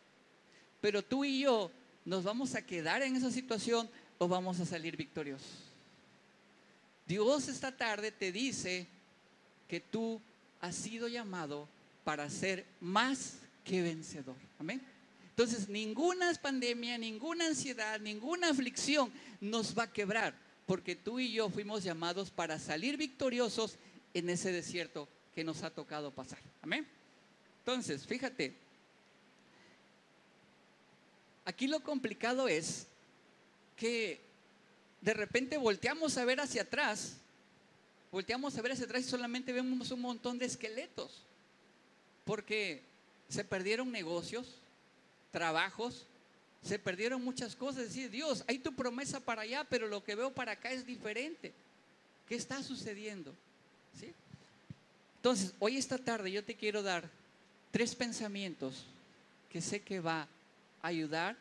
Pero 0.81 1.01
tú 1.01 1.24
y 1.25 1.41
yo 1.41 1.72
nos 2.05 2.24
vamos 2.24 2.55
a 2.55 2.65
quedar 2.65 3.01
en 3.01 3.15
esa 3.15 3.31
situación 3.31 3.89
o 4.17 4.27
vamos 4.27 4.60
a 4.60 4.65
salir 4.65 4.98
victoriosos. 4.98 5.48
Dios 7.05 7.48
esta 7.48 7.75
tarde 7.75 8.12
te 8.12 8.31
dice 8.31 8.88
que 9.67 9.79
tú 9.79 10.22
has 10.62 10.75
sido 10.75 11.08
llamado 11.08 11.67
para 12.03 12.29
ser 12.29 12.65
más 12.79 13.36
que 13.63 13.82
vencedor. 13.82 14.36
Amén. 14.60 14.82
Entonces, 15.29 15.67
ninguna 15.67 16.32
pandemia, 16.36 16.98
ninguna 16.98 17.48
ansiedad, 17.48 18.00
ninguna 18.00 18.50
aflicción 18.50 19.12
nos 19.41 19.77
va 19.77 19.84
a 19.84 19.91
quebrar, 19.91 20.36
porque 20.67 20.96
tú 20.96 21.20
y 21.20 21.32
yo 21.32 21.50
fuimos 21.50 21.84
llamados 21.84 22.29
para 22.29 22.60
salir 22.60 22.98
victoriosos 22.98 23.77
en 24.13 24.29
ese 24.29 24.51
desierto 24.51 25.08
que 25.34 25.43
nos 25.43 25.63
ha 25.63 25.72
tocado 25.72 26.12
pasar. 26.12 26.39
Amén. 26.62 26.88
Entonces, 27.60 28.05
fíjate, 28.05 28.53
aquí 31.46 31.67
lo 31.67 31.82
complicado 31.82 32.48
es 32.48 32.88
que 33.75 34.22
de 35.01 35.13
repente 35.13 35.58
volteamos 35.58 36.17
a 36.17 36.25
ver 36.25 36.39
hacia 36.39 36.62
atrás, 36.62 37.17
volteamos 38.13 38.55
a 38.55 38.62
ver 38.62 38.74
hacia 38.74 38.86
atrás 38.86 39.01
y 39.01 39.10
solamente 39.10 39.51
vemos 39.51 39.89
un 39.89 40.00
montón 40.00 40.38
de 40.38 40.46
esqueletos, 40.46 41.24
porque 42.25 42.84
se 43.27 43.43
perdieron 43.43 43.91
negocios, 43.91 44.60
trabajos, 45.32 46.05
se 46.62 46.77
perdieron 46.77 47.24
muchas 47.24 47.55
cosas. 47.55 47.86
Decir, 47.86 48.12
Dios, 48.12 48.43
hay 48.48 48.60
tu 48.60 48.75
promesa 48.75 49.20
para 49.20 49.41
allá, 49.41 49.63
pero 49.63 49.88
lo 49.88 50.03
que 50.03 50.13
veo 50.13 50.32
para 50.32 50.51
acá 50.51 50.72
es 50.72 50.86
diferente. 50.86 51.53
¿Qué 52.29 52.36
está 52.36 52.62
sucediendo? 52.62 53.34
¿Sí? 54.00 54.13
Entonces, 55.15 55.55
hoy 55.58 55.77
esta 55.77 55.98
tarde 55.98 56.32
yo 56.32 56.43
te 56.43 56.55
quiero 56.55 56.84
dar 56.84 57.10
tres 57.72 57.96
pensamientos 57.96 58.86
que 59.50 59.60
sé 59.60 59.82
que 59.82 60.00
va 60.00 60.27
a 60.84 60.88
ayudar 60.88 61.36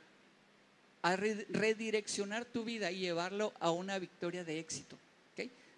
a 1.02 1.16
redireccionar 1.16 2.46
tu 2.46 2.64
vida 2.64 2.90
y 2.90 3.00
llevarlo 3.00 3.52
a 3.60 3.70
una 3.70 3.98
victoria 3.98 4.42
de 4.42 4.58
éxito. 4.58 4.96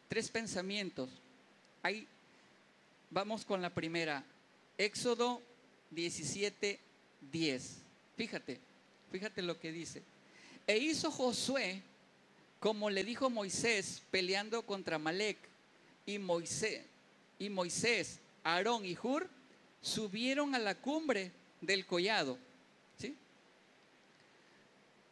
Tres 0.09 0.29
pensamientos. 0.31 1.09
Ahí 1.83 2.07
vamos 3.11 3.45
con 3.45 3.63
la 3.63 3.71
primera. 3.71 4.25
Éxodo 4.79 5.41
17, 5.91 6.81
10. 7.33 7.77
Fíjate, 8.17 8.61
fíjate 9.11 9.43
lo 9.43 9.59
que 9.59 9.73
dice. 9.73 10.03
E 10.67 10.79
hizo 10.79 11.11
Josué 11.11 11.83
como 12.65 12.89
le 12.89 13.05
dijo 13.05 13.29
Moisés 13.29 14.01
peleando 14.11 14.63
contra 14.63 14.99
Malek 14.99 15.37
y 16.07 16.19
Moisés 16.19 16.81
y 17.39 17.51
Moisés, 17.51 18.21
Aarón 18.43 18.87
y 18.87 18.97
Hur 18.97 19.29
subieron 19.83 20.55
a 20.55 20.59
la 20.59 20.75
cumbre 20.75 21.31
del 21.61 21.85
collado. 21.85 22.39
¿sí? 22.99 23.15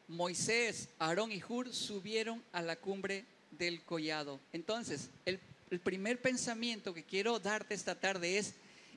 Moisés, 0.09 0.89
Aarón 0.99 1.31
y 1.31 1.43
Hur 1.47 1.75
subieron 1.75 2.43
a 2.53 2.63
la 2.63 2.77
cumbre 2.77 3.27
del 3.59 3.83
collado. 3.83 4.41
Entonces, 4.53 5.11
el, 5.25 5.41
primer 5.83 6.21
pensamiento 6.21 6.93
que 6.93 7.05
quiero 7.05 7.39
darte 7.39 7.75
esta 7.75 7.95
tarde 7.95 8.39
es, 8.39 8.55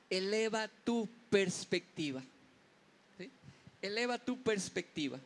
eleva 0.09 0.67
tu 0.83 1.07
perspectiva. 1.29 2.21
Eleva 3.81 4.17
tu 4.17 4.41
perspectiva. 4.41 5.19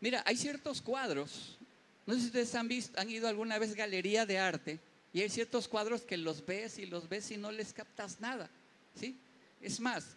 Mira, 0.00 0.22
hay 0.24 0.36
ciertos 0.36 0.80
cuadros. 0.80 1.58
No 2.06 2.14
sé 2.14 2.20
si 2.20 2.26
ustedes 2.26 2.54
han 2.54 2.68
visto, 2.68 2.98
han 3.00 3.10
ido 3.10 3.28
alguna 3.28 3.58
vez 3.58 3.74
galería 3.74 4.24
de 4.24 4.38
arte 4.38 4.78
y 5.12 5.22
hay 5.22 5.28
ciertos 5.28 5.66
cuadros 5.66 6.02
que 6.02 6.16
los 6.16 6.44
ves 6.46 6.78
y 6.78 6.86
los 6.86 7.08
ves 7.08 7.30
y 7.30 7.36
no 7.36 7.50
les 7.50 7.72
captas 7.72 8.20
nada. 8.20 8.48
¿sí? 8.94 9.18
Es 9.60 9.80
más, 9.80 10.16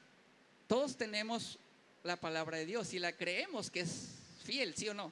todos 0.67 0.95
tenemos 0.95 1.57
la 2.03 2.17
palabra 2.17 2.57
de 2.57 2.65
Dios 2.65 2.93
y 2.93 2.99
la 2.99 3.13
creemos 3.13 3.71
que 3.71 3.81
es 3.81 4.09
fiel, 4.43 4.75
¿sí 4.75 4.87
o 4.89 4.93
no? 4.93 5.11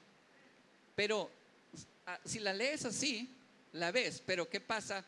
Pero 0.98 1.30
ah, 2.08 2.20
si 2.26 2.40
la 2.40 2.56
lees 2.56 2.84
así, 2.84 3.30
la 3.72 3.92
ves, 3.92 4.24
pero 4.26 4.50
¿qué 4.50 4.60
pasa 4.60 5.06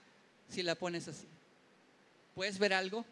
si 0.47 0.61
la 0.61 0.75
pones 0.75 1.07
así? 1.07 1.25
¿Puedes 2.35 2.59
ver 2.59 2.73
algo? 2.73 3.03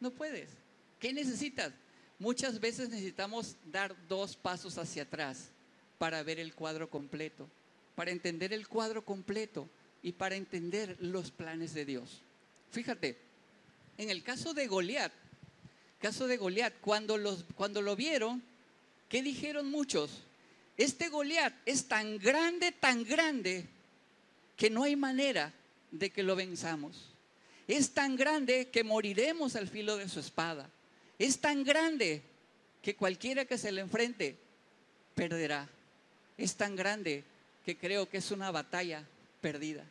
No 0.00 0.10
puedes. 0.10 0.50
¿Qué 0.98 1.12
necesitas? 1.12 1.72
Muchas 2.18 2.58
veces 2.58 2.88
necesitamos 2.88 3.54
dar 3.64 3.94
dos 4.08 4.34
pasos 4.34 4.76
hacia 4.76 5.04
atrás 5.04 5.50
para 5.98 6.24
ver 6.24 6.40
el 6.40 6.52
cuadro 6.52 6.90
completo, 6.90 7.48
para 7.94 8.10
entender 8.10 8.52
el 8.52 8.66
cuadro 8.66 9.04
completo 9.04 9.68
y 10.02 10.10
para 10.10 10.34
entender 10.34 10.96
los 10.98 11.30
planes 11.30 11.74
de 11.74 11.84
Dios. 11.84 12.22
Fíjate, 12.72 13.18
en 13.98 14.10
el 14.10 14.24
caso 14.24 14.52
de 14.52 14.66
Goliat, 14.66 15.12
caso 16.00 16.26
de 16.26 16.38
Goliat, 16.38 16.74
cuando, 16.80 17.16
cuando 17.54 17.82
lo 17.82 17.94
vieron, 17.94 18.42
¿qué 19.08 19.22
dijeron 19.22 19.70
muchos? 19.70 20.24
Este 20.80 21.10
Goliat 21.10 21.52
es 21.66 21.88
tan 21.88 22.18
grande, 22.18 22.72
tan 22.72 23.04
grande, 23.04 23.66
que 24.56 24.70
no 24.70 24.84
hay 24.84 24.96
manera 24.96 25.52
de 25.90 26.08
que 26.08 26.22
lo 26.22 26.34
venzamos. 26.34 27.10
Es 27.68 27.90
tan 27.90 28.16
grande 28.16 28.68
que 28.68 28.82
moriremos 28.82 29.56
al 29.56 29.68
filo 29.68 29.98
de 29.98 30.08
su 30.08 30.20
espada. 30.20 30.70
Es 31.18 31.38
tan 31.38 31.64
grande 31.64 32.22
que 32.80 32.96
cualquiera 32.96 33.44
que 33.44 33.58
se 33.58 33.72
le 33.72 33.82
enfrente 33.82 34.38
perderá. 35.14 35.68
Es 36.38 36.56
tan 36.56 36.76
grande 36.76 37.24
que 37.66 37.76
creo 37.76 38.08
que 38.08 38.16
es 38.16 38.30
una 38.30 38.50
batalla 38.50 39.04
perdida. 39.42 39.84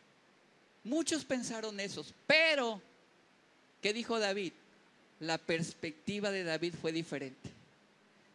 Muchos 0.82 1.24
pensaron 1.24 1.78
eso, 1.78 2.04
pero 2.26 2.82
¿qué 3.80 3.92
dijo 3.92 4.18
David? 4.18 4.54
La 5.20 5.38
perspectiva 5.38 6.32
de 6.32 6.42
David 6.42 6.74
fue 6.82 6.90
diferente. 6.90 7.48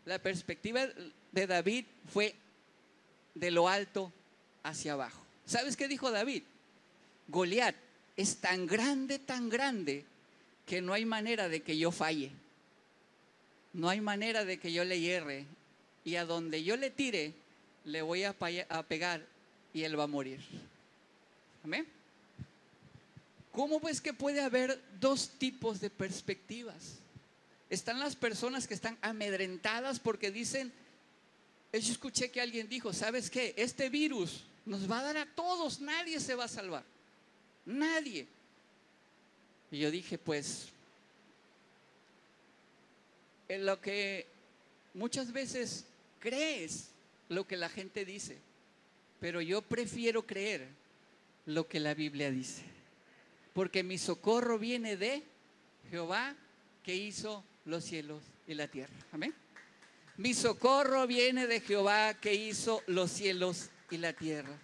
La 0.06 0.20
perspectiva 0.20 0.88
de 1.34 1.48
David 1.48 1.84
fue 2.14 2.34
de 3.36 3.52
lo 3.52 3.70
alto 3.70 4.12
hacia 4.64 4.94
abajo. 4.94 5.22
¿Sabes 5.46 5.78
qué 5.78 5.88
dijo 5.88 6.10
David? 6.10 6.44
Goliat 7.28 7.76
es 8.18 8.38
tan 8.38 8.66
grande, 8.66 9.20
tan 9.20 9.50
grande, 9.50 10.06
que 10.66 10.82
no 10.82 10.94
hay 10.94 11.06
manera 11.06 11.48
de 11.50 11.62
que 11.62 11.78
yo 11.78 11.92
falle. 11.92 12.32
No 13.74 13.90
hay 13.90 14.02
manera 14.02 14.46
de 14.46 14.58
que 14.58 14.72
yo 14.72 14.84
le 14.84 15.00
hierre. 15.00 15.46
Y 16.04 16.16
a 16.16 16.26
donde 16.26 16.64
yo 16.64 16.78
le 16.78 16.90
tire, 16.90 17.34
le 17.84 18.02
voy 18.02 18.24
a, 18.24 18.34
pegar 18.88 19.26
y 19.74 19.84
él 19.84 20.00
va 20.00 20.04
a 20.04 20.08
morir. 20.08 20.40
Amén. 21.64 21.86
¿Cómo 23.52 23.80
pues 23.80 24.02
que 24.02 24.14
puede 24.14 24.42
haber 24.42 24.80
dos 25.00 25.30
tipos 25.38 25.80
de 25.82 25.90
perspectivas? 25.90 27.00
Están 27.70 28.00
las 28.00 28.16
personas 28.16 28.68
que 28.68 28.74
están 28.74 28.98
amedrentadas 29.02 30.00
porque 30.00 30.32
dicen, 30.32 30.72
yo 31.84 31.92
escuché 31.92 32.32
que 32.32 32.42
alguien 32.42 32.70
dijo, 32.70 32.94
¿sabes 32.94 33.30
qué? 33.30 33.54
Este 33.58 33.90
virus 33.90 34.44
nos 34.66 34.90
va 34.90 35.00
a 35.00 35.04
dar 35.04 35.18
a 35.18 35.26
todos, 35.26 35.80
nadie 35.80 36.20
se 36.20 36.36
va 36.36 36.46
a 36.46 36.50
salvar. 36.50 36.84
Nadie. 37.66 38.28
Y 39.72 39.80
yo 39.80 39.92
dije, 39.92 40.18
pues, 40.18 40.70
en 43.48 43.66
lo 43.66 43.80
que 43.82 44.28
muchas 44.94 45.32
veces 45.32 45.86
crees 46.20 46.90
lo 47.30 47.48
que 47.48 47.58
la 47.58 47.70
gente 47.70 48.06
dice, 48.06 48.38
pero 49.20 49.42
yo 49.42 49.62
prefiero 49.62 50.26
creer 50.26 50.68
lo 51.46 51.68
que 51.68 51.80
la 51.80 51.94
Biblia 51.94 52.32
dice. 52.32 52.64
Porque 53.54 53.84
mi 53.84 53.98
socorro 53.98 54.60
viene 54.60 54.98
de 54.98 55.24
Jehová 55.90 56.36
que 56.84 56.96
hizo 56.96 57.44
los 57.66 57.84
cielos 57.84 58.22
y 58.48 58.54
la 58.54 58.68
tierra. 58.68 58.94
Amén. 59.12 59.34
Mi 60.18 60.34
socorro 60.34 61.06
viene 61.08 61.46
de 61.48 61.60
Jehová 61.60 62.14
que 62.14 62.34
hizo 62.34 62.82
los 62.88 63.12
cielos 63.12 63.70
y 63.90 63.98
la 63.98 64.14
tierra. 64.14 64.58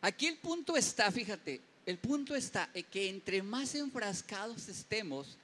Aquí 0.00 0.26
el 0.26 0.36
punto 0.36 0.76
está, 0.76 1.10
fíjate, 1.10 1.60
el 1.86 1.98
punto 1.98 2.34
está 2.34 2.68
en 2.74 2.84
que 2.84 3.08
entre 3.08 3.42
más 3.42 3.74
enfrascados 3.74 4.68
estemos 4.68 5.38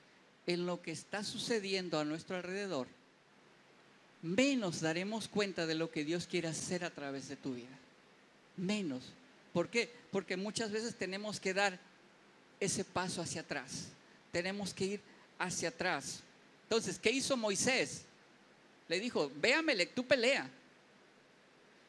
en 0.47 0.67
lo 0.67 0.83
que 0.83 0.91
está 0.91 1.23
sucediendo 1.23 1.99
a 2.01 2.05
nuestro 2.05 2.37
alrededor, 2.37 2.89
menos 4.23 4.81
daremos 4.81 5.29
cuenta 5.29 5.67
de 5.67 5.77
lo 5.77 5.91
que 5.91 6.05
Dios 6.05 6.27
quiere 6.27 6.49
hacer 6.49 6.85
a 6.85 6.91
través 6.91 7.29
de 7.29 7.37
tu 7.37 7.55
vida. 7.55 7.79
Menos. 8.57 9.13
¿Por 9.53 9.69
qué? 9.69 9.93
Porque 10.11 10.37
muchas 10.37 10.73
veces 10.73 10.97
tenemos 10.97 11.39
que 11.39 11.55
dar 11.55 11.79
ese 12.59 12.85
paso 12.85 13.23
hacia 13.23 13.43
atrás. 13.43 13.89
Tenemos 14.33 14.75
que 14.75 14.85
ir 14.85 15.01
hacia 15.39 15.69
atrás. 15.69 16.23
Entonces, 16.73 16.99
¿qué 16.99 17.11
hizo 17.11 17.37
Moisés? 17.37 18.07
Le 18.88 18.99
dijo, 18.99 19.31
véamele, 19.37 19.85
tú 19.85 20.07
pelea. 20.07 20.49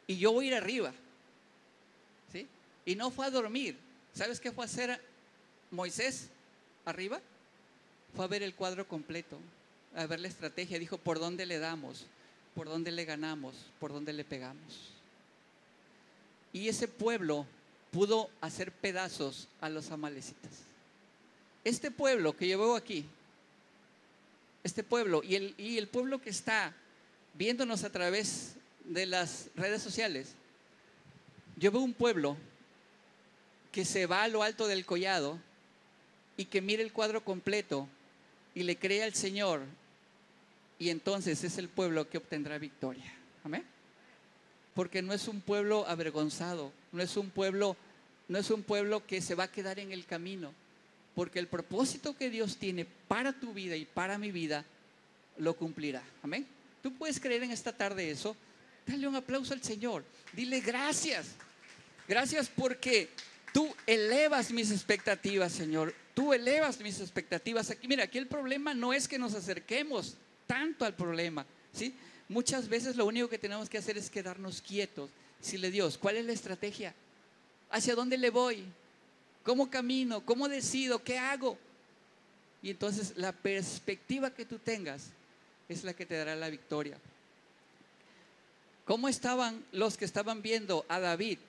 Y 0.08 0.18
yo 0.18 0.34
voy 0.34 0.44
a 0.44 0.48
ir 0.50 0.56
arriba 0.56 0.94
y 2.86 2.96
no 2.96 3.10
fue 3.10 3.26
a 3.26 3.30
dormir. 3.30 3.78
¿Sabes 4.14 4.42
qué 4.42 4.52
fue 4.52 4.66
a 4.66 4.68
hacer 4.68 5.02
Moisés 5.72 6.28
arriba? 6.84 7.22
Fue 8.14 8.26
a 8.26 8.28
ver 8.28 8.44
el 8.44 8.56
cuadro 8.56 8.86
completo, 8.86 9.40
a 9.96 10.06
ver 10.06 10.20
la 10.20 10.28
estrategia. 10.28 10.78
Dijo, 10.78 10.98
¿por 10.98 11.18
dónde 11.18 11.46
le 11.46 11.60
damos? 11.60 12.06
¿Por 12.54 12.68
dónde 12.68 12.92
le 12.92 13.06
ganamos? 13.06 13.56
¿Por 13.80 13.94
dónde 13.94 14.12
le 14.12 14.26
pegamos? 14.26 14.92
Y 16.52 16.68
ese 16.68 16.90
pueblo 16.90 17.46
pudo 17.90 18.30
hacer 18.42 18.74
pedazos 18.74 19.48
a 19.62 19.70
los 19.70 19.92
amalecitas. 19.92 20.52
Este 21.64 21.90
pueblo 21.90 22.36
que 22.36 22.50
yo 22.50 22.60
veo 22.60 22.76
aquí, 22.76 23.06
este 24.64 24.84
pueblo 24.84 25.22
y 25.24 25.36
el, 25.36 25.56
y 25.58 25.78
el 25.78 25.88
pueblo 25.88 26.22
que 26.22 26.30
está 26.30 26.76
viéndonos 27.34 27.84
a 27.84 27.92
través 27.92 28.56
de 28.86 29.06
las 29.06 29.50
redes 29.56 29.82
sociales, 29.82 30.36
Yo 31.56 31.72
veo 31.72 31.82
un 31.82 31.94
pueblo 31.94 32.36
que 33.72 33.86
se 33.86 34.06
va 34.06 34.24
a 34.24 34.28
lo 34.28 34.44
alto 34.44 34.68
del 34.68 34.86
collado 34.86 35.40
y 36.36 36.46
que 36.46 36.62
mire 36.62 36.84
el 36.84 36.92
cuadro 36.92 37.24
completo 37.24 37.88
y 38.56 38.64
le 38.64 38.78
cree 38.78 39.04
al 39.04 39.14
Señor 39.14 39.62
y 40.80 40.90
entonces 40.90 41.44
es 41.44 41.58
el 41.58 41.70
pueblo 41.70 42.10
que 42.10 42.18
obtendrá 42.18 42.58
victoria. 42.58 43.14
Amén. 43.44 43.64
Porque 44.74 45.02
no 45.02 45.14
es 45.14 45.28
un 45.28 45.42
pueblo 45.42 45.88
avergonzado, 45.88 46.72
no 46.92 47.02
es 47.02 47.16
un 47.18 47.30
pueblo 47.30 47.78
no 48.28 48.40
es 48.40 48.50
un 48.50 48.64
pueblo 48.64 49.06
que 49.06 49.22
se 49.22 49.36
va 49.36 49.46
a 49.46 49.52
quedar 49.52 49.80
en 49.80 49.92
el 49.92 50.06
camino, 50.06 50.54
porque 51.16 51.40
el 51.40 51.48
propósito 51.48 52.16
que 52.18 52.30
Dios 52.30 52.58
tiene 52.58 52.86
para 53.08 53.34
tu 53.34 53.54
vida 53.54 53.76
y 53.76 53.86
para 53.86 54.18
mi 54.18 54.32
vida 54.32 54.66
lo 55.38 55.56
cumplirá. 55.56 56.04
Amén. 56.22 56.46
¿Tú 56.82 56.94
puedes 56.94 57.20
creer 57.20 57.44
en 57.44 57.52
esta 57.52 57.72
tarde 57.72 58.10
eso? 58.10 58.36
Dale 58.86 59.08
un 59.08 59.16
aplauso 59.16 59.54
al 59.54 59.64
Señor. 59.64 60.04
Dile 60.34 60.60
gracias. 60.60 61.28
Gracias 62.08 62.50
porque 62.50 63.10
tú 63.54 63.74
elevas 63.88 64.52
mis 64.52 64.72
expectativas, 64.72 65.54
Señor. 65.54 65.94
Tú 66.14 66.34
elevas 66.34 66.80
mis 66.80 67.00
expectativas. 67.00 67.70
Aquí, 67.70 67.88
mira, 67.88 68.04
aquí 68.04 68.18
el 68.18 68.28
problema 68.28 68.74
no 68.74 68.94
es 68.94 69.08
que 69.08 69.18
nos 69.18 69.34
acerquemos 69.34 70.18
tanto 70.48 70.86
al 70.86 70.96
problema, 70.96 71.46
¿sí? 71.72 71.96
Muchas 72.28 72.68
veces 72.68 72.96
lo 72.96 73.06
único 73.06 73.30
que 73.30 73.38
tenemos 73.38 73.70
que 73.70 73.78
hacer 73.78 73.98
es 73.98 74.10
quedarnos 74.10 74.62
quietos. 74.62 75.10
le 75.52 75.72
Dios, 75.72 75.98
¿cuál 75.98 76.18
es 76.18 76.26
la 76.26 76.34
estrategia? 76.34 76.94
¿Hacia 77.70 77.96
dónde 77.96 78.18
le 78.18 78.30
voy? 78.30 78.66
¿Cómo 79.44 79.70
camino? 79.70 80.26
¿Cómo 80.26 80.48
decido? 80.48 81.04
¿Qué 81.04 81.18
hago? 81.18 81.58
Y 82.62 82.70
entonces 82.70 83.14
la 83.18 83.34
perspectiva 83.34 84.32
que 84.32 84.46
tú 84.46 84.58
tengas 84.58 85.10
es 85.68 85.84
la 85.84 85.94
que 85.94 86.06
te 86.06 86.16
dará 86.16 86.36
la 86.36 86.50
victoria. 86.50 86.98
¿Cómo 88.86 89.08
estaban 89.08 89.64
los 89.72 89.98
que 89.98 90.06
estaban 90.06 90.42
viendo 90.42 90.86
a 90.90 91.00
David 91.00 91.40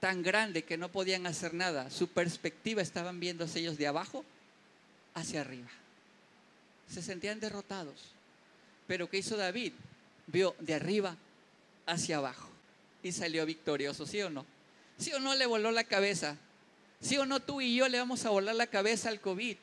tan 0.00 0.22
grande 0.22 0.64
que 0.64 0.76
no 0.76 0.90
podían 0.90 1.26
hacer 1.26 1.54
nada? 1.54 1.90
Su 1.90 2.08
perspectiva 2.08 2.82
estaban 2.82 3.20
viendo 3.20 3.46
ellos 3.54 3.78
de 3.78 3.86
abajo 3.86 4.24
hacia 5.14 5.40
arriba. 5.40 5.70
Se 6.88 7.02
sentían 7.02 7.40
derrotados. 7.40 8.12
Pero 8.86 9.08
¿qué 9.08 9.18
hizo 9.18 9.36
David? 9.36 9.72
Vio 10.26 10.54
de 10.58 10.74
arriba 10.74 11.16
hacia 11.86 12.18
abajo 12.18 12.48
y 13.02 13.12
salió 13.12 13.44
victorioso, 13.46 14.06
¿sí 14.06 14.20
o 14.22 14.30
no? 14.30 14.46
¿Sí 14.98 15.12
o 15.12 15.20
no 15.20 15.34
le 15.34 15.46
voló 15.46 15.70
la 15.70 15.84
cabeza? 15.84 16.36
¿Sí 17.00 17.16
o 17.18 17.26
no 17.26 17.40
tú 17.40 17.60
y 17.60 17.76
yo 17.76 17.88
le 17.88 17.98
vamos 17.98 18.24
a 18.24 18.30
volar 18.30 18.54
la 18.54 18.66
cabeza 18.66 19.08
al 19.08 19.20
COVID? 19.20 19.56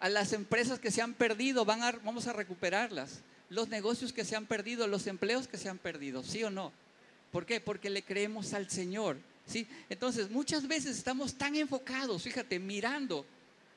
A 0.00 0.08
las 0.08 0.32
empresas 0.32 0.78
que 0.78 0.90
se 0.90 1.02
han 1.02 1.14
perdido, 1.14 1.64
vamos 1.64 2.26
a 2.26 2.32
recuperarlas. 2.32 3.20
Los 3.48 3.68
negocios 3.68 4.12
que 4.12 4.24
se 4.24 4.36
han 4.36 4.46
perdido, 4.46 4.86
los 4.86 5.06
empleos 5.06 5.48
que 5.48 5.58
se 5.58 5.68
han 5.68 5.78
perdido, 5.78 6.22
¿sí 6.22 6.44
o 6.44 6.50
no? 6.50 6.72
¿Por 7.32 7.46
qué? 7.46 7.60
Porque 7.60 7.90
le 7.90 8.02
creemos 8.02 8.54
al 8.54 8.70
Señor. 8.70 9.16
¿sí? 9.46 9.66
Entonces, 9.88 10.30
muchas 10.30 10.66
veces 10.68 10.96
estamos 10.96 11.34
tan 11.34 11.56
enfocados, 11.56 12.22
fíjate, 12.22 12.58
mirando 12.58 13.26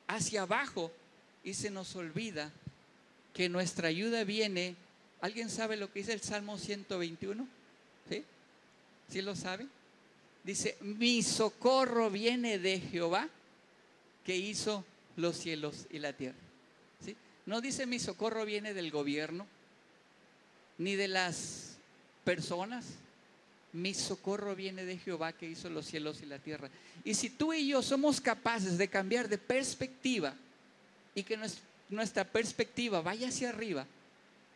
hacia 0.07 0.43
abajo 0.43 0.91
y 1.43 1.53
se 1.55 1.69
nos 1.69 1.95
olvida 1.95 2.51
que 3.33 3.49
nuestra 3.49 3.87
ayuda 3.87 4.23
viene. 4.23 4.75
¿Alguien 5.21 5.49
sabe 5.49 5.77
lo 5.77 5.91
que 5.91 5.99
dice 5.99 6.13
el 6.13 6.21
Salmo 6.21 6.57
121? 6.57 7.47
¿Sí? 8.09 8.23
¿Sí 9.09 9.21
lo 9.21 9.35
sabe? 9.35 9.67
Dice, 10.43 10.77
mi 10.81 11.23
socorro 11.23 12.09
viene 12.09 12.59
de 12.59 12.79
Jehová 12.79 13.29
que 14.25 14.35
hizo 14.35 14.83
los 15.15 15.37
cielos 15.37 15.87
y 15.89 15.99
la 15.99 16.13
tierra. 16.13 16.37
¿Sí? 17.03 17.15
No 17.45 17.61
dice 17.61 17.85
mi 17.85 17.99
socorro 17.99 18.45
viene 18.45 18.73
del 18.73 18.91
gobierno, 18.91 19.47
ni 20.77 20.95
de 20.95 21.07
las 21.07 21.77
personas. 22.25 22.85
Mi 23.71 23.93
socorro 23.93 24.55
viene 24.55 24.85
de 24.85 24.97
Jehová 24.97 25.31
que 25.31 25.49
hizo 25.49 25.69
los 25.69 25.85
cielos 25.85 26.21
y 26.21 26.25
la 26.25 26.39
tierra. 26.39 26.69
Y 27.05 27.13
si 27.13 27.29
tú 27.29 27.53
y 27.53 27.67
yo 27.67 27.81
somos 27.81 28.19
capaces 28.19 28.77
de 28.77 28.87
cambiar 28.89 29.29
de 29.29 29.37
perspectiva 29.37 30.35
y 31.15 31.23
que 31.23 31.39
nuestra 31.89 32.25
perspectiva 32.25 33.01
vaya 33.01 33.29
hacia 33.29 33.49
arriba, 33.49 33.87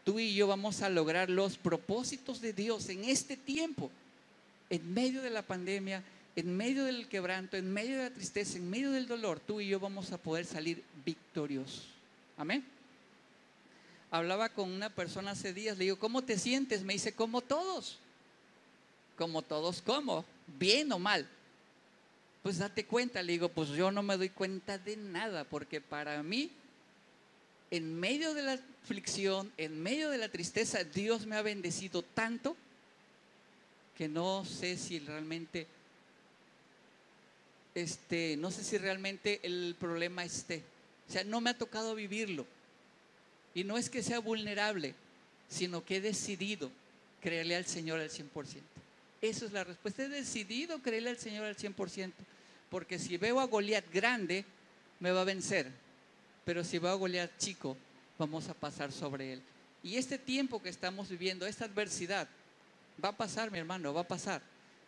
tú 0.04 0.19
y 0.19 0.36
yo 0.36 0.47
vamos 0.47 0.82
a 0.82 0.89
lograr 0.89 1.30
los 1.30 1.58
propósitos 1.58 2.41
de 2.41 2.54
Dios 2.54 2.89
en 2.89 3.06
este 3.06 3.38
tiempo 3.38 3.89
en 4.70 4.94
medio 4.94 5.22
de 5.22 5.30
la 5.30 5.42
pandemia, 5.42 6.04
en 6.36 6.56
medio 6.56 6.86
del 6.86 7.08
quebranto, 7.08 7.58
en 7.58 7.72
medio 7.72 7.98
de 7.98 8.10
la 8.10 8.16
tristeza, 8.16 8.58
en 8.58 8.70
medio 8.70 8.92
del 8.92 9.08
dolor, 9.08 9.40
tú 9.40 9.60
y 9.60 9.68
yo 9.68 9.80
vamos 9.80 10.12
a 10.12 10.18
poder 10.18 10.46
salir 10.46 10.84
victoriosos. 11.04 11.88
Amén. 12.38 12.64
Hablaba 14.12 14.50
con 14.50 14.72
una 14.72 14.90
persona 14.90 15.32
hace 15.32 15.54
días, 15.54 15.78
le 15.78 15.86
digo, 15.86 16.00
¿cómo 16.00 16.24
te 16.24 16.38
sientes? 16.38 16.84
Me 16.84 16.94
dice, 16.94 17.14
como 17.14 17.42
todos. 17.42 17.98
Como 19.18 19.42
todos, 19.42 19.82
¿cómo? 19.82 20.26
¿Bien 20.60 20.92
o 20.92 21.00
mal? 21.00 21.28
Pues 22.44 22.60
date 22.60 22.86
cuenta, 22.86 23.24
le 23.24 23.34
digo, 23.34 23.50
pues 23.50 23.70
yo 23.70 23.92
no 23.92 24.04
me 24.04 24.16
doy 24.16 24.30
cuenta 24.30 24.78
de 24.78 24.96
nada, 24.96 25.44
porque 25.44 25.82
para 25.82 26.22
mí, 26.24 26.52
en 27.72 28.00
medio 28.00 28.34
de 28.34 28.44
la 28.44 28.60
aflicción, 28.84 29.52
en 29.58 29.82
medio 29.82 30.10
de 30.10 30.20
la 30.20 30.30
tristeza, 30.30 30.84
Dios 30.84 31.26
me 31.26 31.36
ha 31.36 31.42
bendecido 31.42 32.04
tanto 32.04 32.56
que 33.98 34.08
no 34.08 34.46
sé 34.46 34.78
si 34.78 35.00
realmente, 35.00 35.66
este, 37.74 38.38
no 38.38 38.52
sé 38.52 38.64
si 38.64 38.78
realmente 38.78 39.40
el 39.42 39.76
problema 39.80 40.24
esté. 40.24 40.62
O 41.10 41.12
sea, 41.12 41.24
no 41.24 41.42
me 41.42 41.50
ha 41.50 41.58
tocado 41.58 41.96
vivirlo. 41.96 42.46
Y 43.56 43.64
no 43.64 43.76
es 43.76 43.90
que 43.90 44.04
sea 44.04 44.20
vulnerable, 44.20 44.94
sino 45.50 45.84
que 45.84 45.96
he 45.96 46.02
decidido 46.02 46.70
creerle 47.22 47.56
al 47.56 47.66
Señor 47.66 48.00
al 48.00 48.12
100%. 48.12 48.28
Esa 49.20 49.46
es 49.46 49.52
la 49.52 49.64
respuesta. 49.64 50.04
He 50.04 50.10
decidido 50.10 50.78
creerle 50.80 51.10
al 51.10 51.18
Señor 51.18 51.46
al 51.46 51.58
100%. 51.58 52.12
Porque 52.70 53.00
si 53.00 53.18
veo 53.18 53.40
a 53.40 53.48
Goliat 53.48 53.86
grande, 53.92 54.46
me 55.00 55.12
va 55.12 55.22
a 55.22 55.26
vencer. 55.26 55.72
Pero 56.46 56.64
si 56.64 56.78
veo 56.78 56.92
a 56.92 56.96
Goliat 56.96 57.32
chico, 57.40 57.76
vamos 58.20 58.48
a 58.48 58.54
pasar 58.54 58.92
sobre 58.92 59.34
él. 59.34 59.42
Y 59.82 59.96
este 59.96 60.20
tiempo 60.20 60.62
que 60.62 60.70
estamos 60.70 61.10
viviendo, 61.10 61.48
esta 61.48 61.66
adversidad, 61.66 62.28
Va 63.04 63.10
a 63.10 63.18
pasar, 63.18 63.52
mi 63.52 63.60
hermano, 63.60 63.94
va 63.94 64.02
a 64.02 64.08
pasar. 64.08 64.42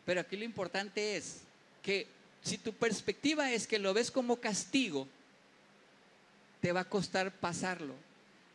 Pero 0.05 0.21
aquí 0.21 0.37
lo 0.37 0.43
importante 0.43 1.17
es 1.17 1.41
que 1.83 2.07
si 2.43 2.57
tu 2.57 2.73
perspectiva 2.73 3.51
es 3.51 3.67
que 3.67 3.79
lo 3.79 3.93
ves 3.93 4.11
como 4.11 4.37
castigo, 4.37 5.07
te 6.61 6.71
va 6.71 6.81
a 6.81 6.89
costar 6.89 7.31
pasarlo. 7.31 7.93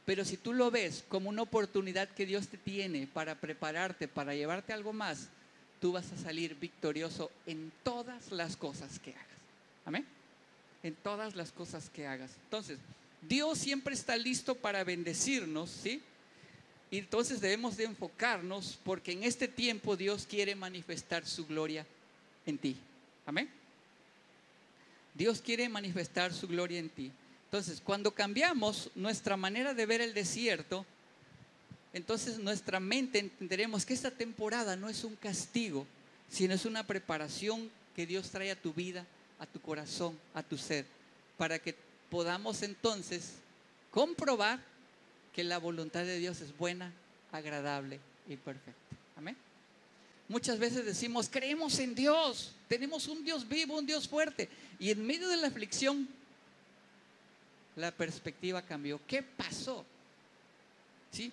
Pero 0.04 0.24
si 0.24 0.36
tú 0.36 0.52
lo 0.52 0.70
ves 0.70 1.04
como 1.08 1.30
una 1.30 1.42
oportunidad 1.42 2.08
que 2.08 2.26
Dios 2.26 2.48
te 2.48 2.58
tiene 2.58 3.06
para 3.06 3.36
prepararte, 3.36 4.08
para 4.08 4.34
llevarte 4.34 4.72
algo 4.72 4.92
más, 4.92 5.28
tú 5.80 5.92
vas 5.92 6.10
a 6.12 6.16
salir 6.16 6.54
victorioso 6.56 7.30
en 7.46 7.72
todas 7.82 8.30
las 8.30 8.56
cosas 8.56 8.98
que 8.98 9.10
hagas. 9.12 9.24
Amén. 9.86 10.06
En 10.82 10.94
todas 10.94 11.34
las 11.36 11.52
cosas 11.52 11.88
que 11.88 12.06
hagas. 12.06 12.32
Entonces, 12.44 12.78
Dios 13.22 13.58
siempre 13.58 13.94
está 13.94 14.16
listo 14.16 14.54
para 14.54 14.84
bendecirnos, 14.84 15.70
¿sí? 15.70 16.02
Y 16.90 16.98
entonces 16.98 17.40
debemos 17.40 17.76
de 17.76 17.84
enfocarnos 17.84 18.78
porque 18.84 19.12
en 19.12 19.24
este 19.24 19.48
tiempo 19.48 19.96
Dios 19.96 20.26
quiere 20.28 20.54
manifestar 20.54 21.26
su 21.26 21.46
gloria 21.46 21.86
en 22.46 22.58
ti. 22.58 22.76
Amén. 23.26 23.50
Dios 25.14 25.40
quiere 25.40 25.68
manifestar 25.68 26.32
su 26.32 26.46
gloria 26.48 26.78
en 26.78 26.90
ti. 26.90 27.10
Entonces, 27.46 27.80
cuando 27.80 28.10
cambiamos 28.10 28.90
nuestra 28.94 29.36
manera 29.36 29.74
de 29.74 29.86
ver 29.86 30.00
el 30.00 30.12
desierto, 30.12 30.84
entonces 31.92 32.38
nuestra 32.38 32.80
mente 32.80 33.20
entenderemos 33.20 33.86
que 33.86 33.94
esta 33.94 34.10
temporada 34.10 34.74
no 34.74 34.88
es 34.88 35.04
un 35.04 35.14
castigo, 35.14 35.86
sino 36.28 36.52
es 36.52 36.64
una 36.64 36.84
preparación 36.84 37.70
que 37.94 38.06
Dios 38.06 38.30
trae 38.30 38.50
a 38.50 38.60
tu 38.60 38.72
vida, 38.72 39.06
a 39.38 39.46
tu 39.46 39.60
corazón, 39.60 40.18
a 40.34 40.42
tu 40.42 40.58
ser, 40.58 40.84
para 41.38 41.60
que 41.60 41.76
podamos 42.10 42.62
entonces 42.62 43.34
comprobar 43.92 44.60
que 45.34 45.44
la 45.44 45.58
voluntad 45.58 46.04
de 46.04 46.18
Dios 46.18 46.40
es 46.40 46.56
buena, 46.56 46.92
agradable 47.32 47.98
y 48.28 48.36
perfecta. 48.36 48.96
Amén. 49.16 49.36
Muchas 50.28 50.58
veces 50.58 50.86
decimos, 50.86 51.28
creemos 51.28 51.78
en 51.80 51.94
Dios, 51.94 52.52
tenemos 52.68 53.08
un 53.08 53.24
Dios 53.24 53.46
vivo, 53.46 53.76
un 53.76 53.84
Dios 53.84 54.08
fuerte. 54.08 54.48
Y 54.78 54.90
en 54.90 55.04
medio 55.04 55.28
de 55.28 55.36
la 55.36 55.48
aflicción, 55.48 56.08
la 57.76 57.90
perspectiva 57.90 58.62
cambió. 58.62 59.00
¿Qué 59.06 59.22
pasó? 59.22 59.84
¿Sí? 61.10 61.32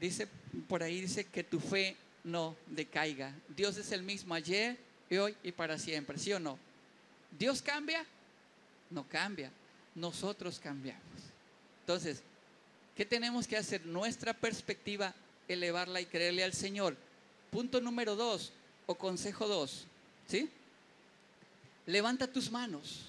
Dice, 0.00 0.28
por 0.68 0.82
ahí 0.82 1.00
dice 1.00 1.24
que 1.24 1.42
tu 1.42 1.58
fe 1.58 1.96
no 2.24 2.56
decaiga. 2.68 3.34
Dios 3.48 3.76
es 3.76 3.90
el 3.92 4.02
mismo 4.02 4.34
ayer, 4.34 4.78
y 5.10 5.16
hoy 5.16 5.36
y 5.42 5.52
para 5.52 5.78
siempre, 5.78 6.18
¿sí 6.18 6.32
o 6.32 6.38
no? 6.38 6.58
¿Dios 7.36 7.60
cambia? 7.62 8.04
No 8.90 9.06
cambia. 9.08 9.50
Nosotros 9.94 10.60
cambiamos. 10.60 11.02
Entonces, 11.80 12.22
¿qué 12.98 13.06
tenemos 13.06 13.46
que 13.46 13.56
hacer? 13.56 13.86
Nuestra 13.86 14.34
perspectiva, 14.34 15.14
elevarla 15.46 16.00
y 16.00 16.06
creerle 16.06 16.42
al 16.42 16.52
Señor. 16.52 16.96
Punto 17.52 17.80
número 17.80 18.16
dos, 18.16 18.52
o 18.86 18.96
consejo 18.96 19.46
dos, 19.46 19.86
¿sí? 20.26 20.50
Levanta 21.86 22.26
tus 22.26 22.50
manos. 22.50 23.04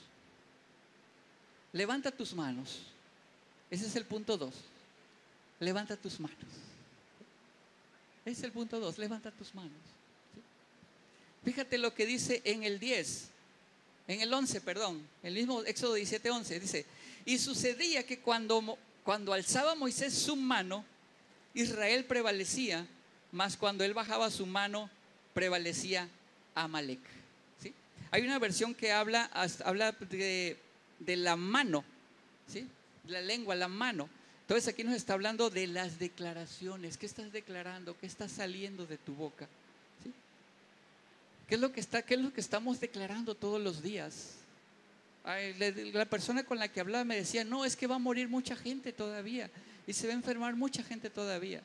Levanta 1.73 2.11
tus 2.11 2.35
manos. 2.35 2.81
Ese 3.71 3.87
es 3.87 3.95
el 3.95 4.05
punto 4.05 4.37
dos. 4.37 4.53
Levanta 5.59 5.97
tus 5.97 6.19
manos. 6.19 6.37
Ese 8.25 8.31
es 8.39 8.43
el 8.43 8.51
punto 8.51 8.79
dos. 8.79 8.99
Levanta 8.99 9.31
tus 9.31 9.55
manos. 9.55 9.73
Fíjate 11.43 11.79
lo 11.79 11.95
que 11.95 12.05
dice 12.05 12.43
en 12.45 12.63
el 12.63 12.79
10, 12.79 13.29
en 14.07 14.21
el 14.21 14.31
11, 14.31 14.61
perdón, 14.61 15.01
el 15.23 15.33
mismo 15.33 15.63
Éxodo 15.63 15.95
17, 15.95 16.29
11, 16.29 16.59
dice, 16.59 16.85
y 17.25 17.39
sucedía 17.39 18.05
que 18.05 18.19
cuando, 18.19 18.77
cuando 19.03 19.33
alzaba 19.33 19.75
Moisés 19.75 20.13
su 20.13 20.35
mano, 20.35 20.85
Israel 21.53 22.05
prevalecía, 22.05 22.85
mas 23.31 23.57
cuando 23.57 23.83
él 23.83 23.93
bajaba 23.93 24.29
su 24.29 24.45
mano, 24.45 24.89
prevalecía 25.33 26.09
Amalek. 26.55 26.99
¿sí? 27.61 27.73
Hay 28.11 28.23
una 28.23 28.39
versión 28.39 28.73
que 28.73 28.91
habla, 28.91 29.29
habla 29.65 29.91
de, 29.91 30.57
de 30.99 31.15
la 31.15 31.35
mano, 31.35 31.83
¿sí? 32.47 32.67
la 33.07 33.21
lengua, 33.21 33.55
la 33.55 33.67
mano. 33.67 34.09
Entonces 34.41 34.67
aquí 34.67 34.83
nos 34.83 34.95
está 34.95 35.13
hablando 35.13 35.49
de 35.49 35.67
las 35.67 35.99
declaraciones. 35.99 36.97
¿Qué 36.97 37.05
estás 37.05 37.31
declarando? 37.31 37.95
¿Qué 37.99 38.07
está 38.07 38.27
saliendo 38.27 38.87
de 38.87 38.97
tu 38.97 39.13
boca? 39.13 39.47
¿Qué 41.47 41.55
es 41.55 41.61
lo 41.61 41.71
que 41.71 41.79
está, 41.79 42.03
qué 42.03 42.13
es 42.13 42.21
lo 42.21 42.33
que 42.33 42.41
estamos 42.41 42.79
declarando 42.79 43.35
todos 43.35 43.61
los 43.61 43.81
días? 43.81 44.38
La 45.93 46.05
persona 46.05 46.43
con 46.43 46.57
la 46.57 46.67
que 46.67 46.79
hablaba 46.79 47.03
me 47.03 47.15
decía, 47.15 47.43
no, 47.43 47.65
es 47.65 47.75
que 47.75 47.87
va 47.87 47.95
a 47.95 47.99
morir 47.99 48.29
mucha 48.29 48.55
gente 48.55 48.93
todavía 48.93 49.49
y 49.85 49.93
se 49.93 50.07
va 50.07 50.13
a 50.13 50.15
enfermar 50.15 50.55
mucha 50.55 50.83
gente 50.83 51.09
todavía. 51.09 51.61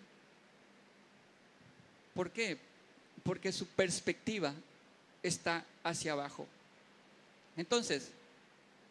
¿Por 2.14 2.31
qué? 2.31 2.59
Porque 3.22 3.53
su 3.53 3.66
perspectiva 3.66 4.55
está 5.22 5.64
hacia 5.83 6.12
abajo. 6.12 6.46
Entonces, 7.57 8.11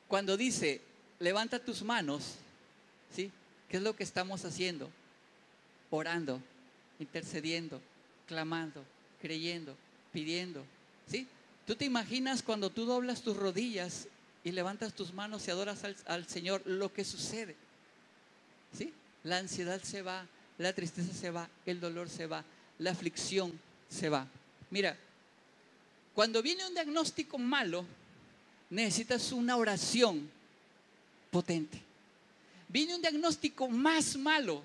cuando 0.07 0.37
dice, 0.37 0.81
levanta 1.19 1.59
tus 1.59 1.83
manos, 1.83 2.35
¿sí? 3.15 3.31
¿Qué 3.69 3.77
es 3.77 3.83
lo 3.83 3.95
que 3.95 4.03
estamos 4.03 4.43
haciendo? 4.45 4.89
Orando, 5.89 6.41
intercediendo, 6.99 7.81
clamando, 8.27 8.83
creyendo, 9.21 9.75
pidiendo, 10.11 10.63
¿sí? 11.07 11.27
Tú 11.65 11.75
te 11.75 11.85
imaginas 11.85 12.43
cuando 12.43 12.69
tú 12.69 12.85
doblas 12.85 13.21
tus 13.21 13.37
rodillas 13.37 14.07
y 14.43 14.51
levantas 14.51 14.93
tus 14.93 15.13
manos 15.13 15.47
y 15.47 15.51
adoras 15.51 15.83
al, 15.83 15.95
al, 16.05 16.27
Señor, 16.27 16.61
lo 16.65 16.91
que 16.93 17.03
sucede. 17.03 17.55
¿Sí? 18.77 18.93
La 19.23 19.37
ansiedad 19.37 19.81
se 19.81 20.01
va, 20.01 20.27
la 20.57 20.73
tristeza 20.73 21.13
se 21.13 21.29
va, 21.29 21.49
el 21.65 21.79
dolor 21.79 22.09
se 22.09 22.27
va, 22.27 22.43
la 22.79 22.91
aflicción 22.91 23.57
se 23.89 24.09
va. 24.09 24.27
Mira, 24.69 24.97
cuando 26.13 26.41
viene 26.41 26.65
un 26.65 26.73
diagnóstico 26.73 27.37
malo, 27.37 27.85
necesitas 28.69 29.31
una 29.31 29.55
oración 29.55 30.29
potente. 31.31 31.79
Viene 32.67 32.95
un 32.95 33.01
diagnóstico 33.01 33.67
más 33.67 34.15
malo, 34.15 34.63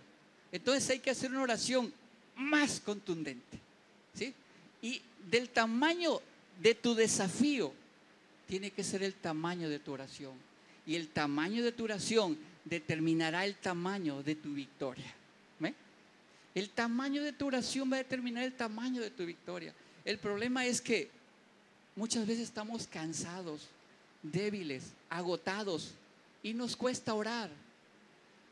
entonces 0.50 0.88
hay 0.90 0.98
que 0.98 1.10
hacer 1.10 1.30
una 1.30 1.42
oración 1.42 1.92
más 2.36 2.80
contundente. 2.80 3.58
¿sí? 4.14 4.34
Y 4.82 5.02
del 5.30 5.50
tamaño 5.50 6.20
de 6.60 6.74
tu 6.74 6.94
desafío, 6.94 7.72
tiene 8.48 8.72
que 8.72 8.82
ser 8.82 9.02
el 9.02 9.14
tamaño 9.14 9.68
de 9.68 9.78
tu 9.78 9.92
oración. 9.92 10.32
Y 10.86 10.96
el 10.96 11.08
tamaño 11.08 11.62
de 11.62 11.70
tu 11.70 11.84
oración 11.84 12.36
determinará 12.64 13.44
el 13.44 13.54
tamaño 13.54 14.22
de 14.22 14.34
tu 14.34 14.54
victoria. 14.54 15.14
El 16.54 16.70
tamaño 16.70 17.22
de 17.22 17.32
tu 17.32 17.46
oración 17.46 17.92
va 17.92 17.96
a 17.96 17.98
determinar 17.98 18.42
el 18.42 18.52
tamaño 18.52 19.00
de 19.00 19.10
tu 19.10 19.24
victoria. 19.24 19.72
El 20.04 20.18
problema 20.18 20.66
es 20.66 20.80
que 20.80 21.08
muchas 21.94 22.26
veces 22.26 22.44
estamos 22.44 22.88
cansados, 22.88 23.68
débiles, 24.24 24.92
agotados 25.08 25.92
y 26.42 26.54
nos 26.54 26.74
cuesta 26.74 27.14
orar. 27.14 27.48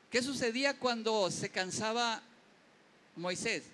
¿Qué 0.09 0.23
sucedía 0.23 0.79
cuando 0.79 1.31
se 1.33 1.49
cansaba 1.49 2.23
Moisés? 3.17 3.65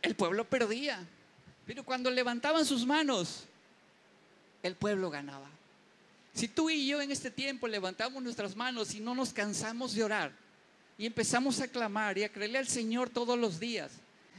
El 0.00 0.16
pueblo 0.16 0.44
perdía. 0.44 1.06
Pero 1.66 1.84
cuando 1.84 2.10
levantaban 2.10 2.64
sus 2.64 2.84
manos, 2.84 3.44
el 4.62 4.76
pueblo 4.76 5.10
ganaba. 5.10 5.48
Si 6.34 6.48
tú 6.48 6.70
y 6.70 6.86
yo 6.86 7.00
en 7.00 7.10
este 7.10 7.30
tiempo 7.30 7.68
levantamos 7.68 8.22
nuestras 8.22 8.56
manos 8.56 8.94
y 8.94 9.00
no 9.00 9.14
nos 9.14 9.32
cansamos 9.32 9.94
de 9.94 10.04
orar 10.04 10.32
y 10.96 11.06
empezamos 11.06 11.60
a 11.60 11.68
clamar 11.68 12.16
y 12.16 12.24
a 12.24 12.32
creerle 12.32 12.58
al 12.58 12.68
Señor 12.68 13.10
todos 13.10 13.38
los 13.38 13.60
días 13.60 13.92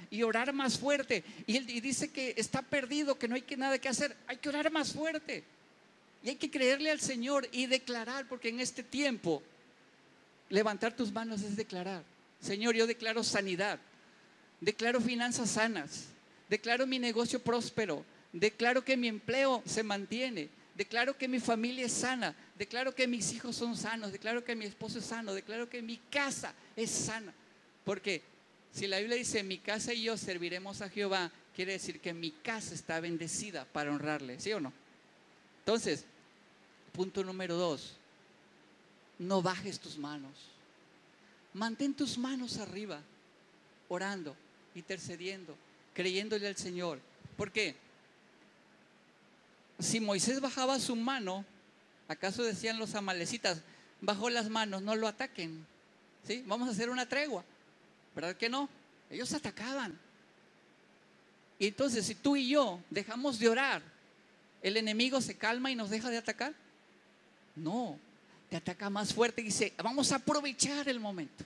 y 0.10 0.24
orar 0.24 0.54
más 0.54 0.80
fuerte 0.80 1.24
y 1.46 1.58
él 1.58 1.66
dice 1.66 2.12
que 2.12 2.34
está 2.38 2.62
perdido, 2.62 3.18
que 3.18 3.28
no 3.28 3.36
hay 3.36 3.44
que 3.44 3.58
nada 3.58 3.78
que 3.78 3.90
hacer, 3.90 4.16
hay 4.28 4.38
que 4.38 4.50
orar 4.50 4.72
más 4.72 4.94
fuerte 4.94 5.44
y 6.24 6.30
hay 6.30 6.36
que 6.36 6.50
creerle 6.50 6.90
al 6.90 7.00
Señor 7.00 7.48
y 7.52 7.68
declarar 7.68 8.28
porque 8.28 8.50
en 8.50 8.60
este 8.60 8.82
tiempo 8.82 9.44
levantar 10.50 10.96
tus 10.96 11.12
manos 11.12 11.42
es 11.42 11.56
declarar, 11.56 12.04
Señor, 12.42 12.76
yo 12.76 12.88
declaro 12.88 13.24
sanidad, 13.24 13.80
declaro 14.62 15.00
finanzas 15.00 15.52
sanas, 15.52 16.06
declaro 16.50 16.88
mi 16.88 16.98
negocio 16.98 17.40
próspero, 17.40 18.04
Declaro 18.34 18.84
que 18.84 18.98
mi 18.98 19.08
empleo 19.08 19.62
se 19.66 19.84
mantiene. 19.84 20.50
Declaro 20.76 21.16
que 21.16 21.28
mi 21.28 21.40
familia 21.40 21.86
es 21.86 21.94
sana. 21.94 22.36
Declaro 22.58 22.94
que 22.96 23.08
mis 23.08 23.32
hijos 23.32 23.56
son 23.56 23.78
sanos. 23.78 24.12
Declaro 24.12 24.44
que 24.44 24.56
mi 24.56 24.66
esposo 24.66 25.00
es 25.00 25.06
sano. 25.06 25.34
Declaro 25.34 25.70
que 25.70 25.84
mi 25.84 25.98
casa 26.10 26.54
es 26.76 26.90
sana. 26.90 27.32
Porque 27.86 28.24
si 28.74 28.88
la 28.88 28.98
Biblia 28.98 29.18
dice 29.18 29.44
mi 29.44 29.60
casa 29.60 29.94
y 29.94 30.04
yo 30.04 30.18
serviremos 30.18 30.82
a 30.82 30.90
Jehová, 30.90 31.32
quiere 31.56 31.74
decir 31.74 32.00
que 32.00 32.14
mi 32.14 32.32
casa 32.32 32.74
está 32.74 33.00
bendecida 33.00 33.66
para 33.66 33.92
honrarle. 33.92 34.40
¿Sí 34.40 34.52
o 34.52 34.60
no? 34.60 34.74
Entonces, 35.60 36.06
punto 36.92 37.24
número 37.24 37.56
dos. 37.56 37.98
No 39.20 39.44
bajes 39.44 39.80
tus 39.80 39.98
manos. 39.98 40.32
Mantén 41.54 41.94
tus 41.94 42.18
manos 42.18 42.58
arriba, 42.58 43.00
orando, 43.88 44.36
intercediendo, 44.74 45.56
creyéndole 45.94 46.48
al 46.48 46.58
Señor. 46.58 47.00
¿Por 47.38 47.52
qué? 47.52 47.76
Si 49.84 50.00
Moisés 50.00 50.40
bajaba 50.40 50.80
su 50.80 50.96
mano, 50.96 51.46
¿acaso 52.08 52.44
decían 52.44 52.80
los 52.80 52.96
amalecitas, 52.96 53.62
bajó 54.02 54.30
las 54.30 54.50
manos, 54.50 54.82
no 54.82 54.96
lo 54.96 55.08
ataquen? 55.08 55.66
¿Sí? 56.28 56.44
Vamos 56.48 56.68
a 56.68 56.72
hacer 56.72 56.90
una 56.90 57.08
tregua. 57.08 57.44
¿Verdad 58.16 58.36
que 58.36 58.50
no? 58.50 58.70
Ellos 59.10 59.34
atacaban. 59.34 59.98
Y 61.60 61.68
entonces, 61.68 62.06
si 62.06 62.16
tú 62.16 62.36
y 62.36 62.50
yo 62.50 62.82
dejamos 62.90 63.40
de 63.40 63.50
orar, 63.50 63.82
¿el 64.62 64.78
enemigo 64.78 65.22
se 65.22 65.38
calma 65.38 65.72
y 65.72 65.76
nos 65.76 65.90
deja 65.90 66.10
de 66.10 66.18
atacar? 66.18 66.54
No, 67.56 67.98
te 68.50 68.58
ataca 68.58 68.90
más 68.90 69.14
fuerte 69.14 69.42
y 69.42 69.46
dice, 69.46 69.74
vamos 69.78 70.12
a 70.12 70.16
aprovechar 70.16 70.88
el 70.90 71.00
momento. 71.00 71.44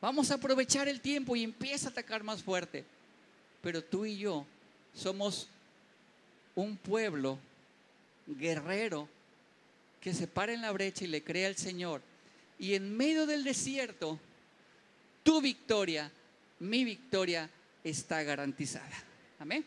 Vamos 0.00 0.30
a 0.30 0.34
aprovechar 0.34 0.88
el 0.88 1.00
tiempo 1.00 1.36
y 1.36 1.44
empieza 1.44 1.88
a 1.88 1.90
atacar 1.90 2.22
más 2.22 2.42
fuerte. 2.42 2.84
Pero 3.62 3.84
tú 3.84 4.06
y 4.06 4.16
yo 4.16 4.46
somos 4.94 5.48
un 6.54 6.76
pueblo 6.76 7.38
guerrero 8.26 9.08
que 10.00 10.14
se 10.14 10.26
para 10.26 10.52
en 10.52 10.62
la 10.62 10.72
brecha 10.72 11.04
y 11.04 11.08
le 11.08 11.22
crea 11.22 11.48
al 11.48 11.56
Señor. 11.56 12.02
Y 12.58 12.74
en 12.74 12.96
medio 12.96 13.26
del 13.26 13.44
desierto, 13.44 14.18
tu 15.22 15.40
victoria, 15.40 16.10
mi 16.58 16.84
victoria 16.84 17.48
está 17.84 18.22
garantizada. 18.22 19.04
Amén. 19.38 19.64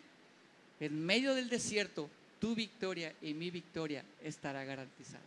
En 0.80 1.06
medio 1.06 1.34
del 1.34 1.50
desierto, 1.50 2.10
tu 2.39 2.56
victoria 2.56 3.13
y 3.22 3.34
mi 3.34 3.50
victoria 3.50 4.04
estará 4.24 4.63
garantizada. 4.63 5.24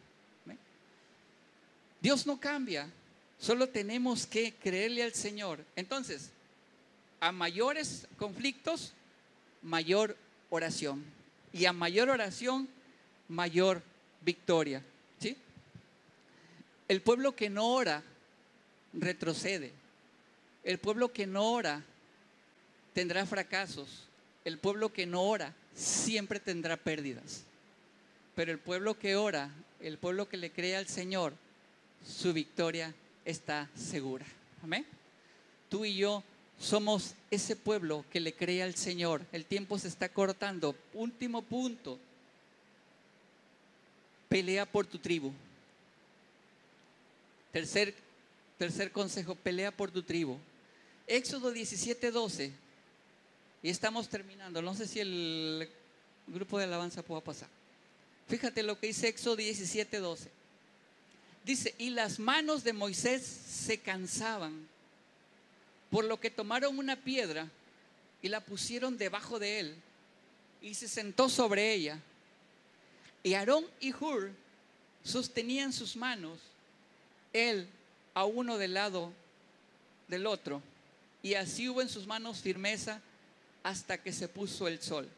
Dios 2.01 2.27
no 2.27 2.39
cambia, 2.39 2.89
solo 3.39 3.69
tenemos 3.69 4.27
que 4.27 4.55
creerle 4.55 5.03
al 5.03 5.15
Señor. 5.15 5.65
Entonces, 5.75 6.31
a 7.21 7.33
mayores 7.33 8.07
conflictos, 8.19 8.93
mayor 9.63 10.17
oración. 10.51 11.03
Y 11.57 11.65
a 11.65 11.73
mayor 11.73 12.11
oración, 12.11 12.69
mayor 13.29 13.83
victoria. 14.21 14.83
¿Sí? 15.19 15.37
El 16.87 17.01
pueblo 17.01 17.35
que 17.35 17.49
no 17.49 17.69
ora 17.69 18.03
retrocede. 18.93 19.73
El 20.65 20.79
pueblo 20.79 21.13
que 21.13 21.27
no 21.27 21.51
ora 21.53 21.83
tendrá 22.93 23.25
fracasos. 23.25 24.05
El 24.45 24.59
pueblo 24.59 24.93
que 24.93 25.07
no 25.07 25.23
ora 25.23 25.55
siempre 25.75 26.41
tendrá 26.41 26.77
pérdidas. 26.77 27.45
Pero 28.35 28.53
el 28.53 28.59
pueblo 28.59 28.99
que 28.99 29.17
ora, 29.17 29.51
el 29.81 29.97
pueblo 29.97 30.29
que 30.29 30.37
le 30.37 30.51
cree 30.51 30.77
al 30.77 30.89
Señor, 30.89 31.33
su 32.05 32.35
victoria 32.35 32.95
está 33.25 33.71
segura. 33.75 34.27
Amén. 34.63 34.85
Tú 35.71 35.87
y 35.87 35.97
yo 35.97 36.23
somos 36.59 37.15
ese 37.31 37.57
pueblo 37.57 38.05
que 38.11 38.21
le 38.21 38.35
cree 38.35 38.63
al 38.63 38.75
Señor. 38.75 39.25
El 39.33 39.45
tiempo 39.45 39.79
se 39.79 39.89
está 39.89 40.09
cortando. 40.09 40.75
Último 40.95 41.43
punto. 41.43 41.99
Pelea 44.29 44.67
por 44.67 44.87
tu 44.87 44.99
tribu. 44.99 45.33
Tercer, 47.53 47.95
tercer 48.59 48.91
consejo, 48.91 49.35
pelea 49.35 49.71
por 49.71 49.91
tu 49.91 50.03
tribu. 50.03 50.39
Éxodo 51.07 51.53
17, 51.53 52.11
12. 52.11 52.53
Y 53.63 53.71
estamos 53.71 54.09
terminando. 54.09 54.61
No 54.63 54.75
sé 54.75 54.87
si 54.87 55.01
el 55.01 55.69
grupo 56.27 56.59
de 56.59 56.65
alabanza 56.65 57.03
pueda 57.03 57.21
pasar. 57.21 57.49
Fíjate 58.29 58.63
lo 58.63 58.79
que 58.79 58.89
dice 58.89 59.09
Éxodo 59.09 59.37
17, 59.37 59.99
12. 59.99 60.31
Dice, 61.45 61.75
y 61.79 61.91
las 61.91 62.19
manos 62.19 62.65
de 62.65 62.73
Moisés 62.73 63.23
se 63.25 63.79
cansaban 63.79 64.69
por 65.97 66.05
lo 66.05 66.21
que 66.21 66.29
tomaron 66.29 66.79
una 66.79 66.95
piedra 66.95 67.49
y 68.21 68.29
la 68.29 68.41
pusieron 68.41 68.99
debajo 68.99 69.39
de 69.39 69.61
él 69.61 69.75
y 70.61 70.75
se 70.75 70.89
sentó 70.89 71.31
sobre 71.31 71.73
ella. 71.73 71.99
Y 73.23 73.33
Aarón 73.33 73.65
y 73.81 73.95
Hur 73.95 74.31
sostenían 75.03 75.73
sus 75.73 75.97
manos, 75.97 76.39
él 77.33 77.67
a 78.13 78.27
uno 78.27 78.59
del 78.59 78.75
lado 78.75 79.11
del 80.07 80.27
otro, 80.27 80.61
y 81.23 81.33
así 81.33 81.67
hubo 81.67 81.81
en 81.81 81.89
sus 81.89 82.07
manos 82.07 82.43
firmeza 82.43 83.01
hasta 83.63 83.97
que 83.97 84.13
se 84.13 84.29
puso 84.29 84.69
el 84.69 84.83
sol. 84.83 85.09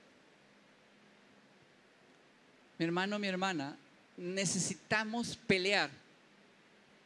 Mi 2.78 2.84
hermano, 2.84 3.18
mi 3.18 3.26
hermana, 3.26 3.76
necesitamos 4.16 5.36
pelear 5.48 5.90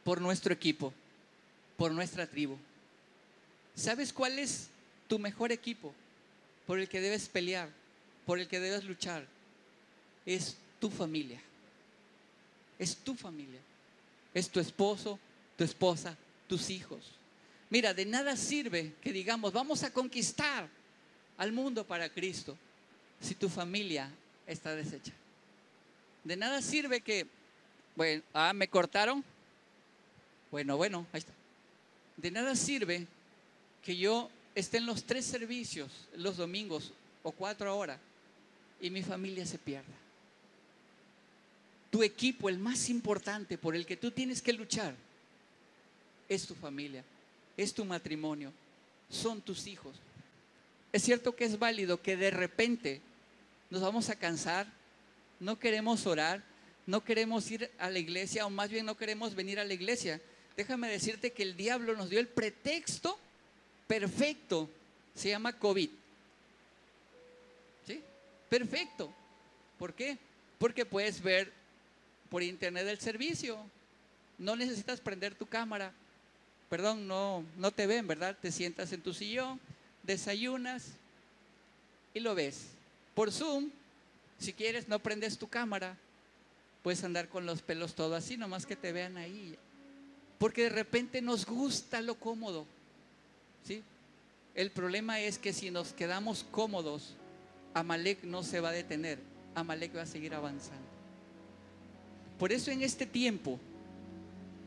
por 0.03 0.21
nuestro 0.21 0.53
equipo, 0.53 0.93
por 1.75 1.91
nuestra 1.91 2.27
tribu. 2.27 2.55
¿Sabes 3.75 4.13
cuál 4.13 4.39
es 4.39 4.69
tu 5.07 5.19
mejor 5.19 5.51
equipo 5.51 5.93
por 6.65 6.79
el 6.79 6.87
que 6.87 7.01
debes 7.01 7.27
pelear, 7.27 7.69
por 8.25 8.39
el 8.39 8.47
que 8.47 8.59
debes 8.59 8.83
luchar? 8.83 9.25
Es 10.25 10.57
tu 10.79 10.89
familia. 10.89 11.41
Es 12.77 12.95
tu 12.97 13.15
familia. 13.15 13.59
Es 14.33 14.49
tu 14.49 14.59
esposo, 14.59 15.19
tu 15.57 15.63
esposa, 15.63 16.17
tus 16.47 16.69
hijos. 16.69 17.11
Mira, 17.69 17.93
de 17.93 18.05
nada 18.05 18.35
sirve 18.35 18.93
que 19.01 19.11
digamos, 19.11 19.51
vamos 19.53 19.83
a 19.83 19.91
conquistar 19.91 20.69
al 21.37 21.51
mundo 21.51 21.85
para 21.85 22.09
Cristo 22.09 22.57
si 23.19 23.35
tu 23.35 23.49
familia 23.49 24.09
está 24.45 24.75
deshecha. 24.75 25.13
De 26.23 26.35
nada 26.37 26.61
sirve 26.61 27.01
que, 27.01 27.27
bueno, 27.95 28.21
ah, 28.33 28.53
me 28.53 28.67
cortaron. 28.67 29.23
Bueno, 30.51 30.77
bueno, 30.77 31.07
ahí 31.11 31.19
está. 31.19 31.33
De 32.17 32.29
nada 32.29 32.55
sirve 32.55 33.07
que 33.83 33.97
yo 33.97 34.29
esté 34.55 34.77
en 34.77 34.85
los 34.85 35.03
tres 35.03 35.25
servicios 35.25 35.91
los 36.15 36.37
domingos 36.37 36.93
o 37.21 37.31
cuatro 37.31 37.77
horas 37.77 37.99
y 38.81 38.89
mi 38.89 39.03
familia 39.03 39.45
se 39.45 39.57
pierda. 39.57 39.93
Tu 41.89 42.03
equipo, 42.03 42.49
el 42.49 42.57
más 42.57 42.89
importante 42.89 43.57
por 43.57 43.75
el 43.75 43.85
que 43.85 43.97
tú 43.97 44.11
tienes 44.11 44.41
que 44.41 44.53
luchar, 44.53 44.95
es 46.27 46.47
tu 46.47 46.55
familia, 46.55 47.03
es 47.55 47.73
tu 47.73 47.85
matrimonio, 47.85 48.51
son 49.09 49.41
tus 49.41 49.67
hijos. 49.67 49.95
Es 50.91 51.03
cierto 51.03 51.35
que 51.35 51.45
es 51.45 51.59
válido 51.59 52.01
que 52.01 52.17
de 52.17 52.31
repente 52.31 53.01
nos 53.69 53.81
vamos 53.81 54.09
a 54.09 54.15
cansar, 54.15 54.67
no 55.39 55.59
queremos 55.59 56.07
orar, 56.07 56.43
no 56.85 57.03
queremos 57.03 57.49
ir 57.51 57.69
a 57.79 57.89
la 57.89 57.99
iglesia 57.99 58.45
o 58.45 58.49
más 58.49 58.69
bien 58.69 58.85
no 58.85 58.97
queremos 58.97 59.35
venir 59.35 59.59
a 59.59 59.65
la 59.65 59.73
iglesia. 59.73 60.19
Déjame 60.57 60.89
decirte 60.89 61.31
que 61.31 61.43
el 61.43 61.55
diablo 61.55 61.95
nos 61.95 62.09
dio 62.09 62.19
el 62.19 62.27
pretexto 62.27 63.17
perfecto, 63.87 64.69
se 65.15 65.29
llama 65.29 65.57
COVID. 65.57 65.89
¿Sí? 67.85 68.01
Perfecto. 68.49 69.13
¿Por 69.77 69.93
qué? 69.93 70.17
Porque 70.57 70.85
puedes 70.85 71.21
ver 71.21 71.51
por 72.29 72.43
internet 72.43 72.87
el 72.87 72.99
servicio. 72.99 73.57
No 74.37 74.55
necesitas 74.55 74.99
prender 74.99 75.35
tu 75.35 75.45
cámara. 75.45 75.93
Perdón, 76.69 77.07
no, 77.07 77.43
no 77.57 77.71
te 77.71 77.85
ven, 77.85 78.07
¿verdad? 78.07 78.37
Te 78.41 78.51
sientas 78.51 78.91
en 78.91 79.01
tu 79.01 79.13
sillón, 79.13 79.59
desayunas 80.01 80.93
y 82.13 82.19
lo 82.19 82.33
ves. 82.33 82.67
Por 83.13 83.31
Zoom 83.31 83.69
si 84.43 84.51
quieres, 84.51 84.89
no 84.89 84.99
prendes 84.99 85.37
tu 85.37 85.47
cámara. 85.47 85.97
Puedes 86.83 87.03
andar 87.03 87.29
con 87.29 87.45
los 87.45 87.61
pelos 87.61 87.95
todo 87.95 88.13
así, 88.15 88.35
nomás 88.35 88.65
que 88.65 88.75
te 88.75 88.91
vean 88.91 89.15
ahí. 89.15 89.57
Porque 90.37 90.63
de 90.63 90.69
repente 90.69 91.21
nos 91.21 91.45
gusta 91.45 92.01
lo 92.01 92.15
cómodo. 92.15 92.65
¿Sí? 93.63 93.83
El 94.55 94.71
problema 94.71 95.19
es 95.19 95.37
que 95.39 95.53
si 95.53 95.71
nos 95.71 95.93
quedamos 95.93 96.45
cómodos, 96.51 97.15
Amalek 97.73 98.23
no 98.23 98.43
se 98.43 98.59
va 98.59 98.69
a 98.69 98.73
detener. 98.73 99.19
Amalek 99.55 99.95
va 99.95 100.03
a 100.03 100.05
seguir 100.05 100.33
avanzando. 100.33 100.87
Por 102.37 102.51
eso 102.51 102.71
en 102.71 102.81
este 102.81 103.05
tiempo, 103.05 103.59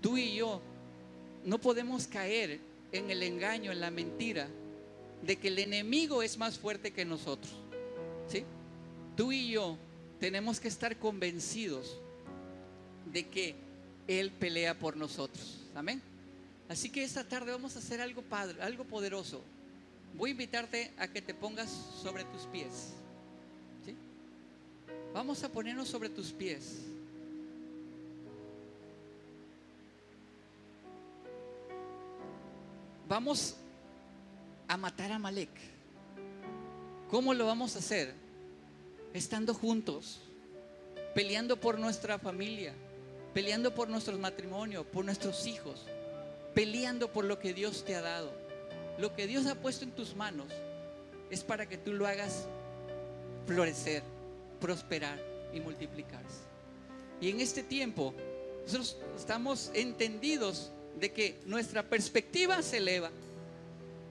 tú 0.00 0.16
y 0.16 0.37
yo 0.37 0.61
no 1.44 1.59
podemos 1.59 2.06
caer 2.06 2.59
en 2.92 3.11
el 3.11 3.22
engaño, 3.22 3.72
en 3.72 3.80
la 3.80 3.90
mentira, 3.90 4.48
de 5.22 5.37
que 5.37 5.48
el 5.48 5.59
enemigo 5.59 6.22
es 6.22 6.38
más 6.38 6.59
fuerte 6.59 6.92
que 6.92 7.04
nosotros. 7.04 7.52
¿Sí? 8.28 8.44
tú 9.16 9.32
y 9.32 9.48
yo 9.48 9.76
tenemos 10.20 10.61
que 10.61 10.68
estar 10.68 10.96
convencidos 10.98 11.96
de 13.12 13.26
que 13.26 13.54
Él 14.06 14.30
pelea 14.30 14.78
por 14.78 14.96
nosotros. 14.96 15.59
Amén. 15.74 16.00
Así 16.68 16.90
que 16.90 17.05
esta 17.05 17.24
tarde 17.24 17.52
vamos 17.52 17.76
a 17.76 17.79
hacer 17.79 18.00
algo 18.00 18.22
padre, 18.22 18.61
algo 18.62 18.85
poderoso. 18.85 19.42
Voy 20.14 20.31
a 20.31 20.33
invitarte 20.33 20.92
a 20.98 21.09
que 21.09 21.22
te 21.22 21.35
pongas 21.35 21.70
sobre 22.02 22.24
tus 22.24 22.42
pies. 22.46 22.92
Vamos 25.12 25.42
a 25.44 25.48
ponernos 25.48 25.88
sobre 25.88 26.09
tus 26.09 26.33
pies. 26.33 26.83
Vamos 33.09 33.57
a 34.68 34.76
matar 34.76 35.12
a 35.12 35.18
Malek. 35.18 35.50
¿Cómo 37.11 37.33
lo 37.33 37.46
vamos 37.46 37.76
a 37.76 37.79
hacer? 37.79 38.26
estando 39.16 39.55
juntos, 39.55 40.20
peleando 41.14 41.59
por 41.59 41.79
nuestra 41.79 42.18
familia, 42.18 42.74
peleando 43.33 43.74
por 43.74 43.88
nuestro 43.88 44.18
matrimonio, 44.18 44.85
por 44.85 45.05
nuestros 45.05 45.46
hijos, 45.46 45.87
peleando 46.57 47.12
por 47.12 47.27
lo 47.27 47.38
que 47.38 47.53
Dios 47.53 47.85
te 47.85 47.95
ha 47.95 48.01
dado. 48.01 48.33
Lo 48.97 49.14
que 49.14 49.27
Dios 49.27 49.45
ha 49.45 49.57
puesto 49.57 49.85
en 49.85 49.90
tus 49.92 50.16
manos 50.16 50.49
es 51.29 51.45
para 51.45 51.69
que 51.69 51.77
tú 51.77 51.92
lo 51.92 52.07
hagas 52.07 52.47
florecer, 53.47 54.03
prosperar 54.59 55.21
y 55.53 55.61
multiplicarse. 55.61 56.40
Y 57.21 57.29
en 57.29 57.42
este 57.42 57.62
tiempo, 57.62 58.14
nosotros 58.62 58.97
estamos 59.19 59.71
entendidos 59.75 60.73
de 60.99 61.12
que 61.12 61.38
nuestra 61.45 61.83
perspectiva 61.83 62.62
se 62.62 62.79
eleva. 62.79 63.11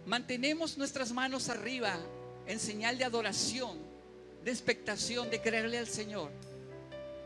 Mantenemos 0.06 0.78
nuestras 0.78 1.12
manos 1.12 1.50
arriba 1.50 1.98
en 2.46 2.60
señal 2.60 3.00
de 3.00 3.06
adoración 3.06 3.80
de 4.44 4.52
expectación, 4.52 5.32
de 5.32 5.42
creerle 5.42 5.80
al 5.80 5.88
Señor. 5.88 6.30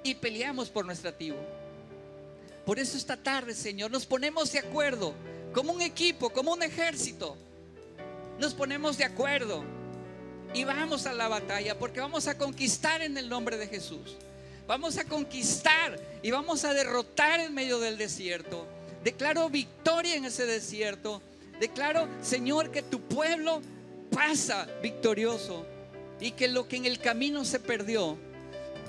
Y 0.03 0.15
peleamos 0.15 0.69
por 0.69 0.85
nuestra 0.85 1.17
tribu. 1.17 1.35
Por 2.69 2.77
eso 2.77 2.97
esta 2.97 3.17
tarde, 3.17 3.55
Señor, 3.55 3.89
nos 3.89 4.05
ponemos 4.05 4.51
de 4.51 4.59
acuerdo, 4.59 5.15
como 5.55 5.73
un 5.73 5.81
equipo, 5.81 6.29
como 6.29 6.53
un 6.53 6.61
ejército. 6.61 7.35
Nos 8.37 8.53
ponemos 8.53 8.95
de 8.95 9.05
acuerdo 9.05 9.63
y 10.53 10.65
vamos 10.65 11.07
a 11.07 11.13
la 11.13 11.27
batalla 11.27 11.79
porque 11.79 11.99
vamos 11.99 12.27
a 12.27 12.37
conquistar 12.37 13.01
en 13.01 13.17
el 13.17 13.27
nombre 13.27 13.57
de 13.57 13.65
Jesús. 13.65 14.17
Vamos 14.67 14.99
a 14.99 15.05
conquistar 15.05 15.99
y 16.21 16.29
vamos 16.29 16.63
a 16.63 16.75
derrotar 16.75 17.39
en 17.39 17.55
medio 17.55 17.79
del 17.79 17.97
desierto. 17.97 18.67
Declaro 19.03 19.49
victoria 19.49 20.13
en 20.13 20.25
ese 20.25 20.45
desierto. 20.45 21.23
Declaro, 21.59 22.07
Señor, 22.21 22.69
que 22.69 22.83
tu 22.83 23.01
pueblo 23.01 23.63
pasa 24.11 24.67
victorioso 24.83 25.65
y 26.19 26.33
que 26.33 26.47
lo 26.47 26.67
que 26.67 26.75
en 26.75 26.85
el 26.85 26.99
camino 26.99 27.45
se 27.45 27.59
perdió, 27.59 28.15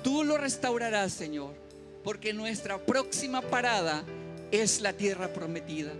tú 0.03 0.23
lo 0.23 0.37
restaurarás, 0.37 1.13
Señor, 1.13 1.55
porque 2.03 2.33
nuestra 2.33 2.77
próxima 2.77 3.41
parada 3.41 4.03
es 4.51 4.81
la 4.81 4.93
tierra 4.93 5.31
prometida. 5.33 5.91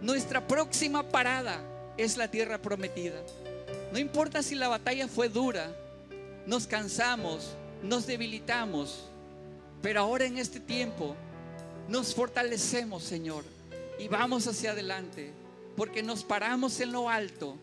Nuestra 0.00 0.46
próxima 0.46 1.02
parada 1.08 1.60
es 1.96 2.16
la 2.16 2.30
tierra 2.30 2.60
prometida. 2.60 3.20
No 3.92 3.98
importa 3.98 4.42
si 4.42 4.54
la 4.54 4.68
batalla 4.68 5.08
fue 5.08 5.28
dura, 5.28 5.74
nos 6.46 6.66
cansamos, 6.66 7.56
nos 7.82 8.06
debilitamos, 8.06 9.08
pero 9.82 10.00
ahora 10.00 10.26
en 10.26 10.38
este 10.38 10.60
tiempo 10.60 11.16
nos 11.88 12.14
fortalecemos, 12.14 13.02
Señor, 13.02 13.44
y 13.98 14.08
vamos 14.08 14.46
hacia 14.46 14.72
adelante, 14.72 15.30
porque 15.76 16.02
nos 16.02 16.24
paramos 16.24 16.80
en 16.80 16.92
lo 16.92 17.08
alto 17.08 17.56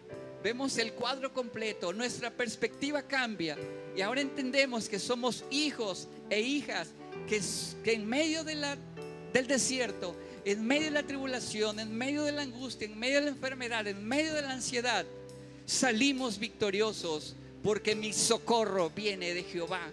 vemos 0.43 0.77
el 0.77 0.91
cuadro 0.91 1.33
completo, 1.33 1.93
nuestra 1.93 2.29
perspectiva 2.29 3.01
cambia 3.01 3.57
y 3.95 4.01
ahora 4.01 4.19
entendemos 4.19 4.89
que 4.89 4.99
somos 4.99 5.45
hijos 5.49 6.09
e 6.29 6.41
hijas 6.41 6.89
que, 7.27 7.41
que 7.83 7.93
en 7.93 8.07
medio 8.07 8.43
del 8.43 9.47
desierto, 9.47 10.15
en 10.45 10.65
medio 10.65 10.85
de 10.85 10.91
la 10.91 11.03
tribulación, 11.03 11.79
en 11.79 11.95
medio 11.95 12.23
de 12.23 12.31
la 12.31 12.41
angustia, 12.41 12.85
en 12.85 12.99
medio 12.99 13.19
de 13.19 13.25
la 13.25 13.31
enfermedad, 13.31 13.87
en 13.87 14.05
medio 14.05 14.33
de 14.33 14.41
la 14.41 14.51
ansiedad, 14.51 15.05
salimos 15.65 16.39
victoriosos 16.39 17.35
porque 17.63 17.95
mi 17.95 18.11
socorro 18.11 18.89
viene 18.89 19.33
de 19.33 19.43
Jehová. 19.43 19.89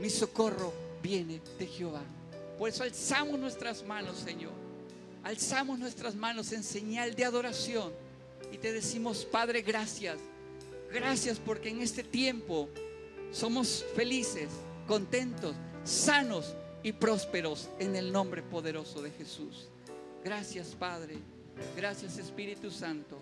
Mi 0.00 0.08
socorro 0.08 0.72
viene 1.02 1.40
de 1.58 1.66
Jehová. 1.66 2.02
Por 2.58 2.68
eso 2.68 2.82
alzamos 2.82 3.38
nuestras 3.38 3.84
manos, 3.84 4.18
Señor. 4.18 4.52
Alzamos 5.22 5.78
nuestras 5.78 6.14
manos 6.14 6.52
en 6.52 6.64
señal 6.64 7.14
de 7.14 7.24
adoración 7.24 7.92
y 8.50 8.58
te 8.58 8.72
decimos, 8.72 9.24
Padre, 9.24 9.62
gracias. 9.62 10.18
Gracias 10.92 11.38
porque 11.38 11.68
en 11.68 11.80
este 11.80 12.02
tiempo 12.02 12.68
somos 13.30 13.84
felices, 13.94 14.48
contentos, 14.86 15.54
sanos 15.84 16.54
y 16.82 16.92
prósperos 16.92 17.68
en 17.78 17.96
el 17.96 18.12
nombre 18.12 18.42
poderoso 18.42 19.02
de 19.02 19.10
Jesús. 19.10 19.68
Gracias, 20.24 20.74
Padre. 20.78 21.16
Gracias, 21.76 22.18
Espíritu 22.18 22.70
Santo. 22.70 23.18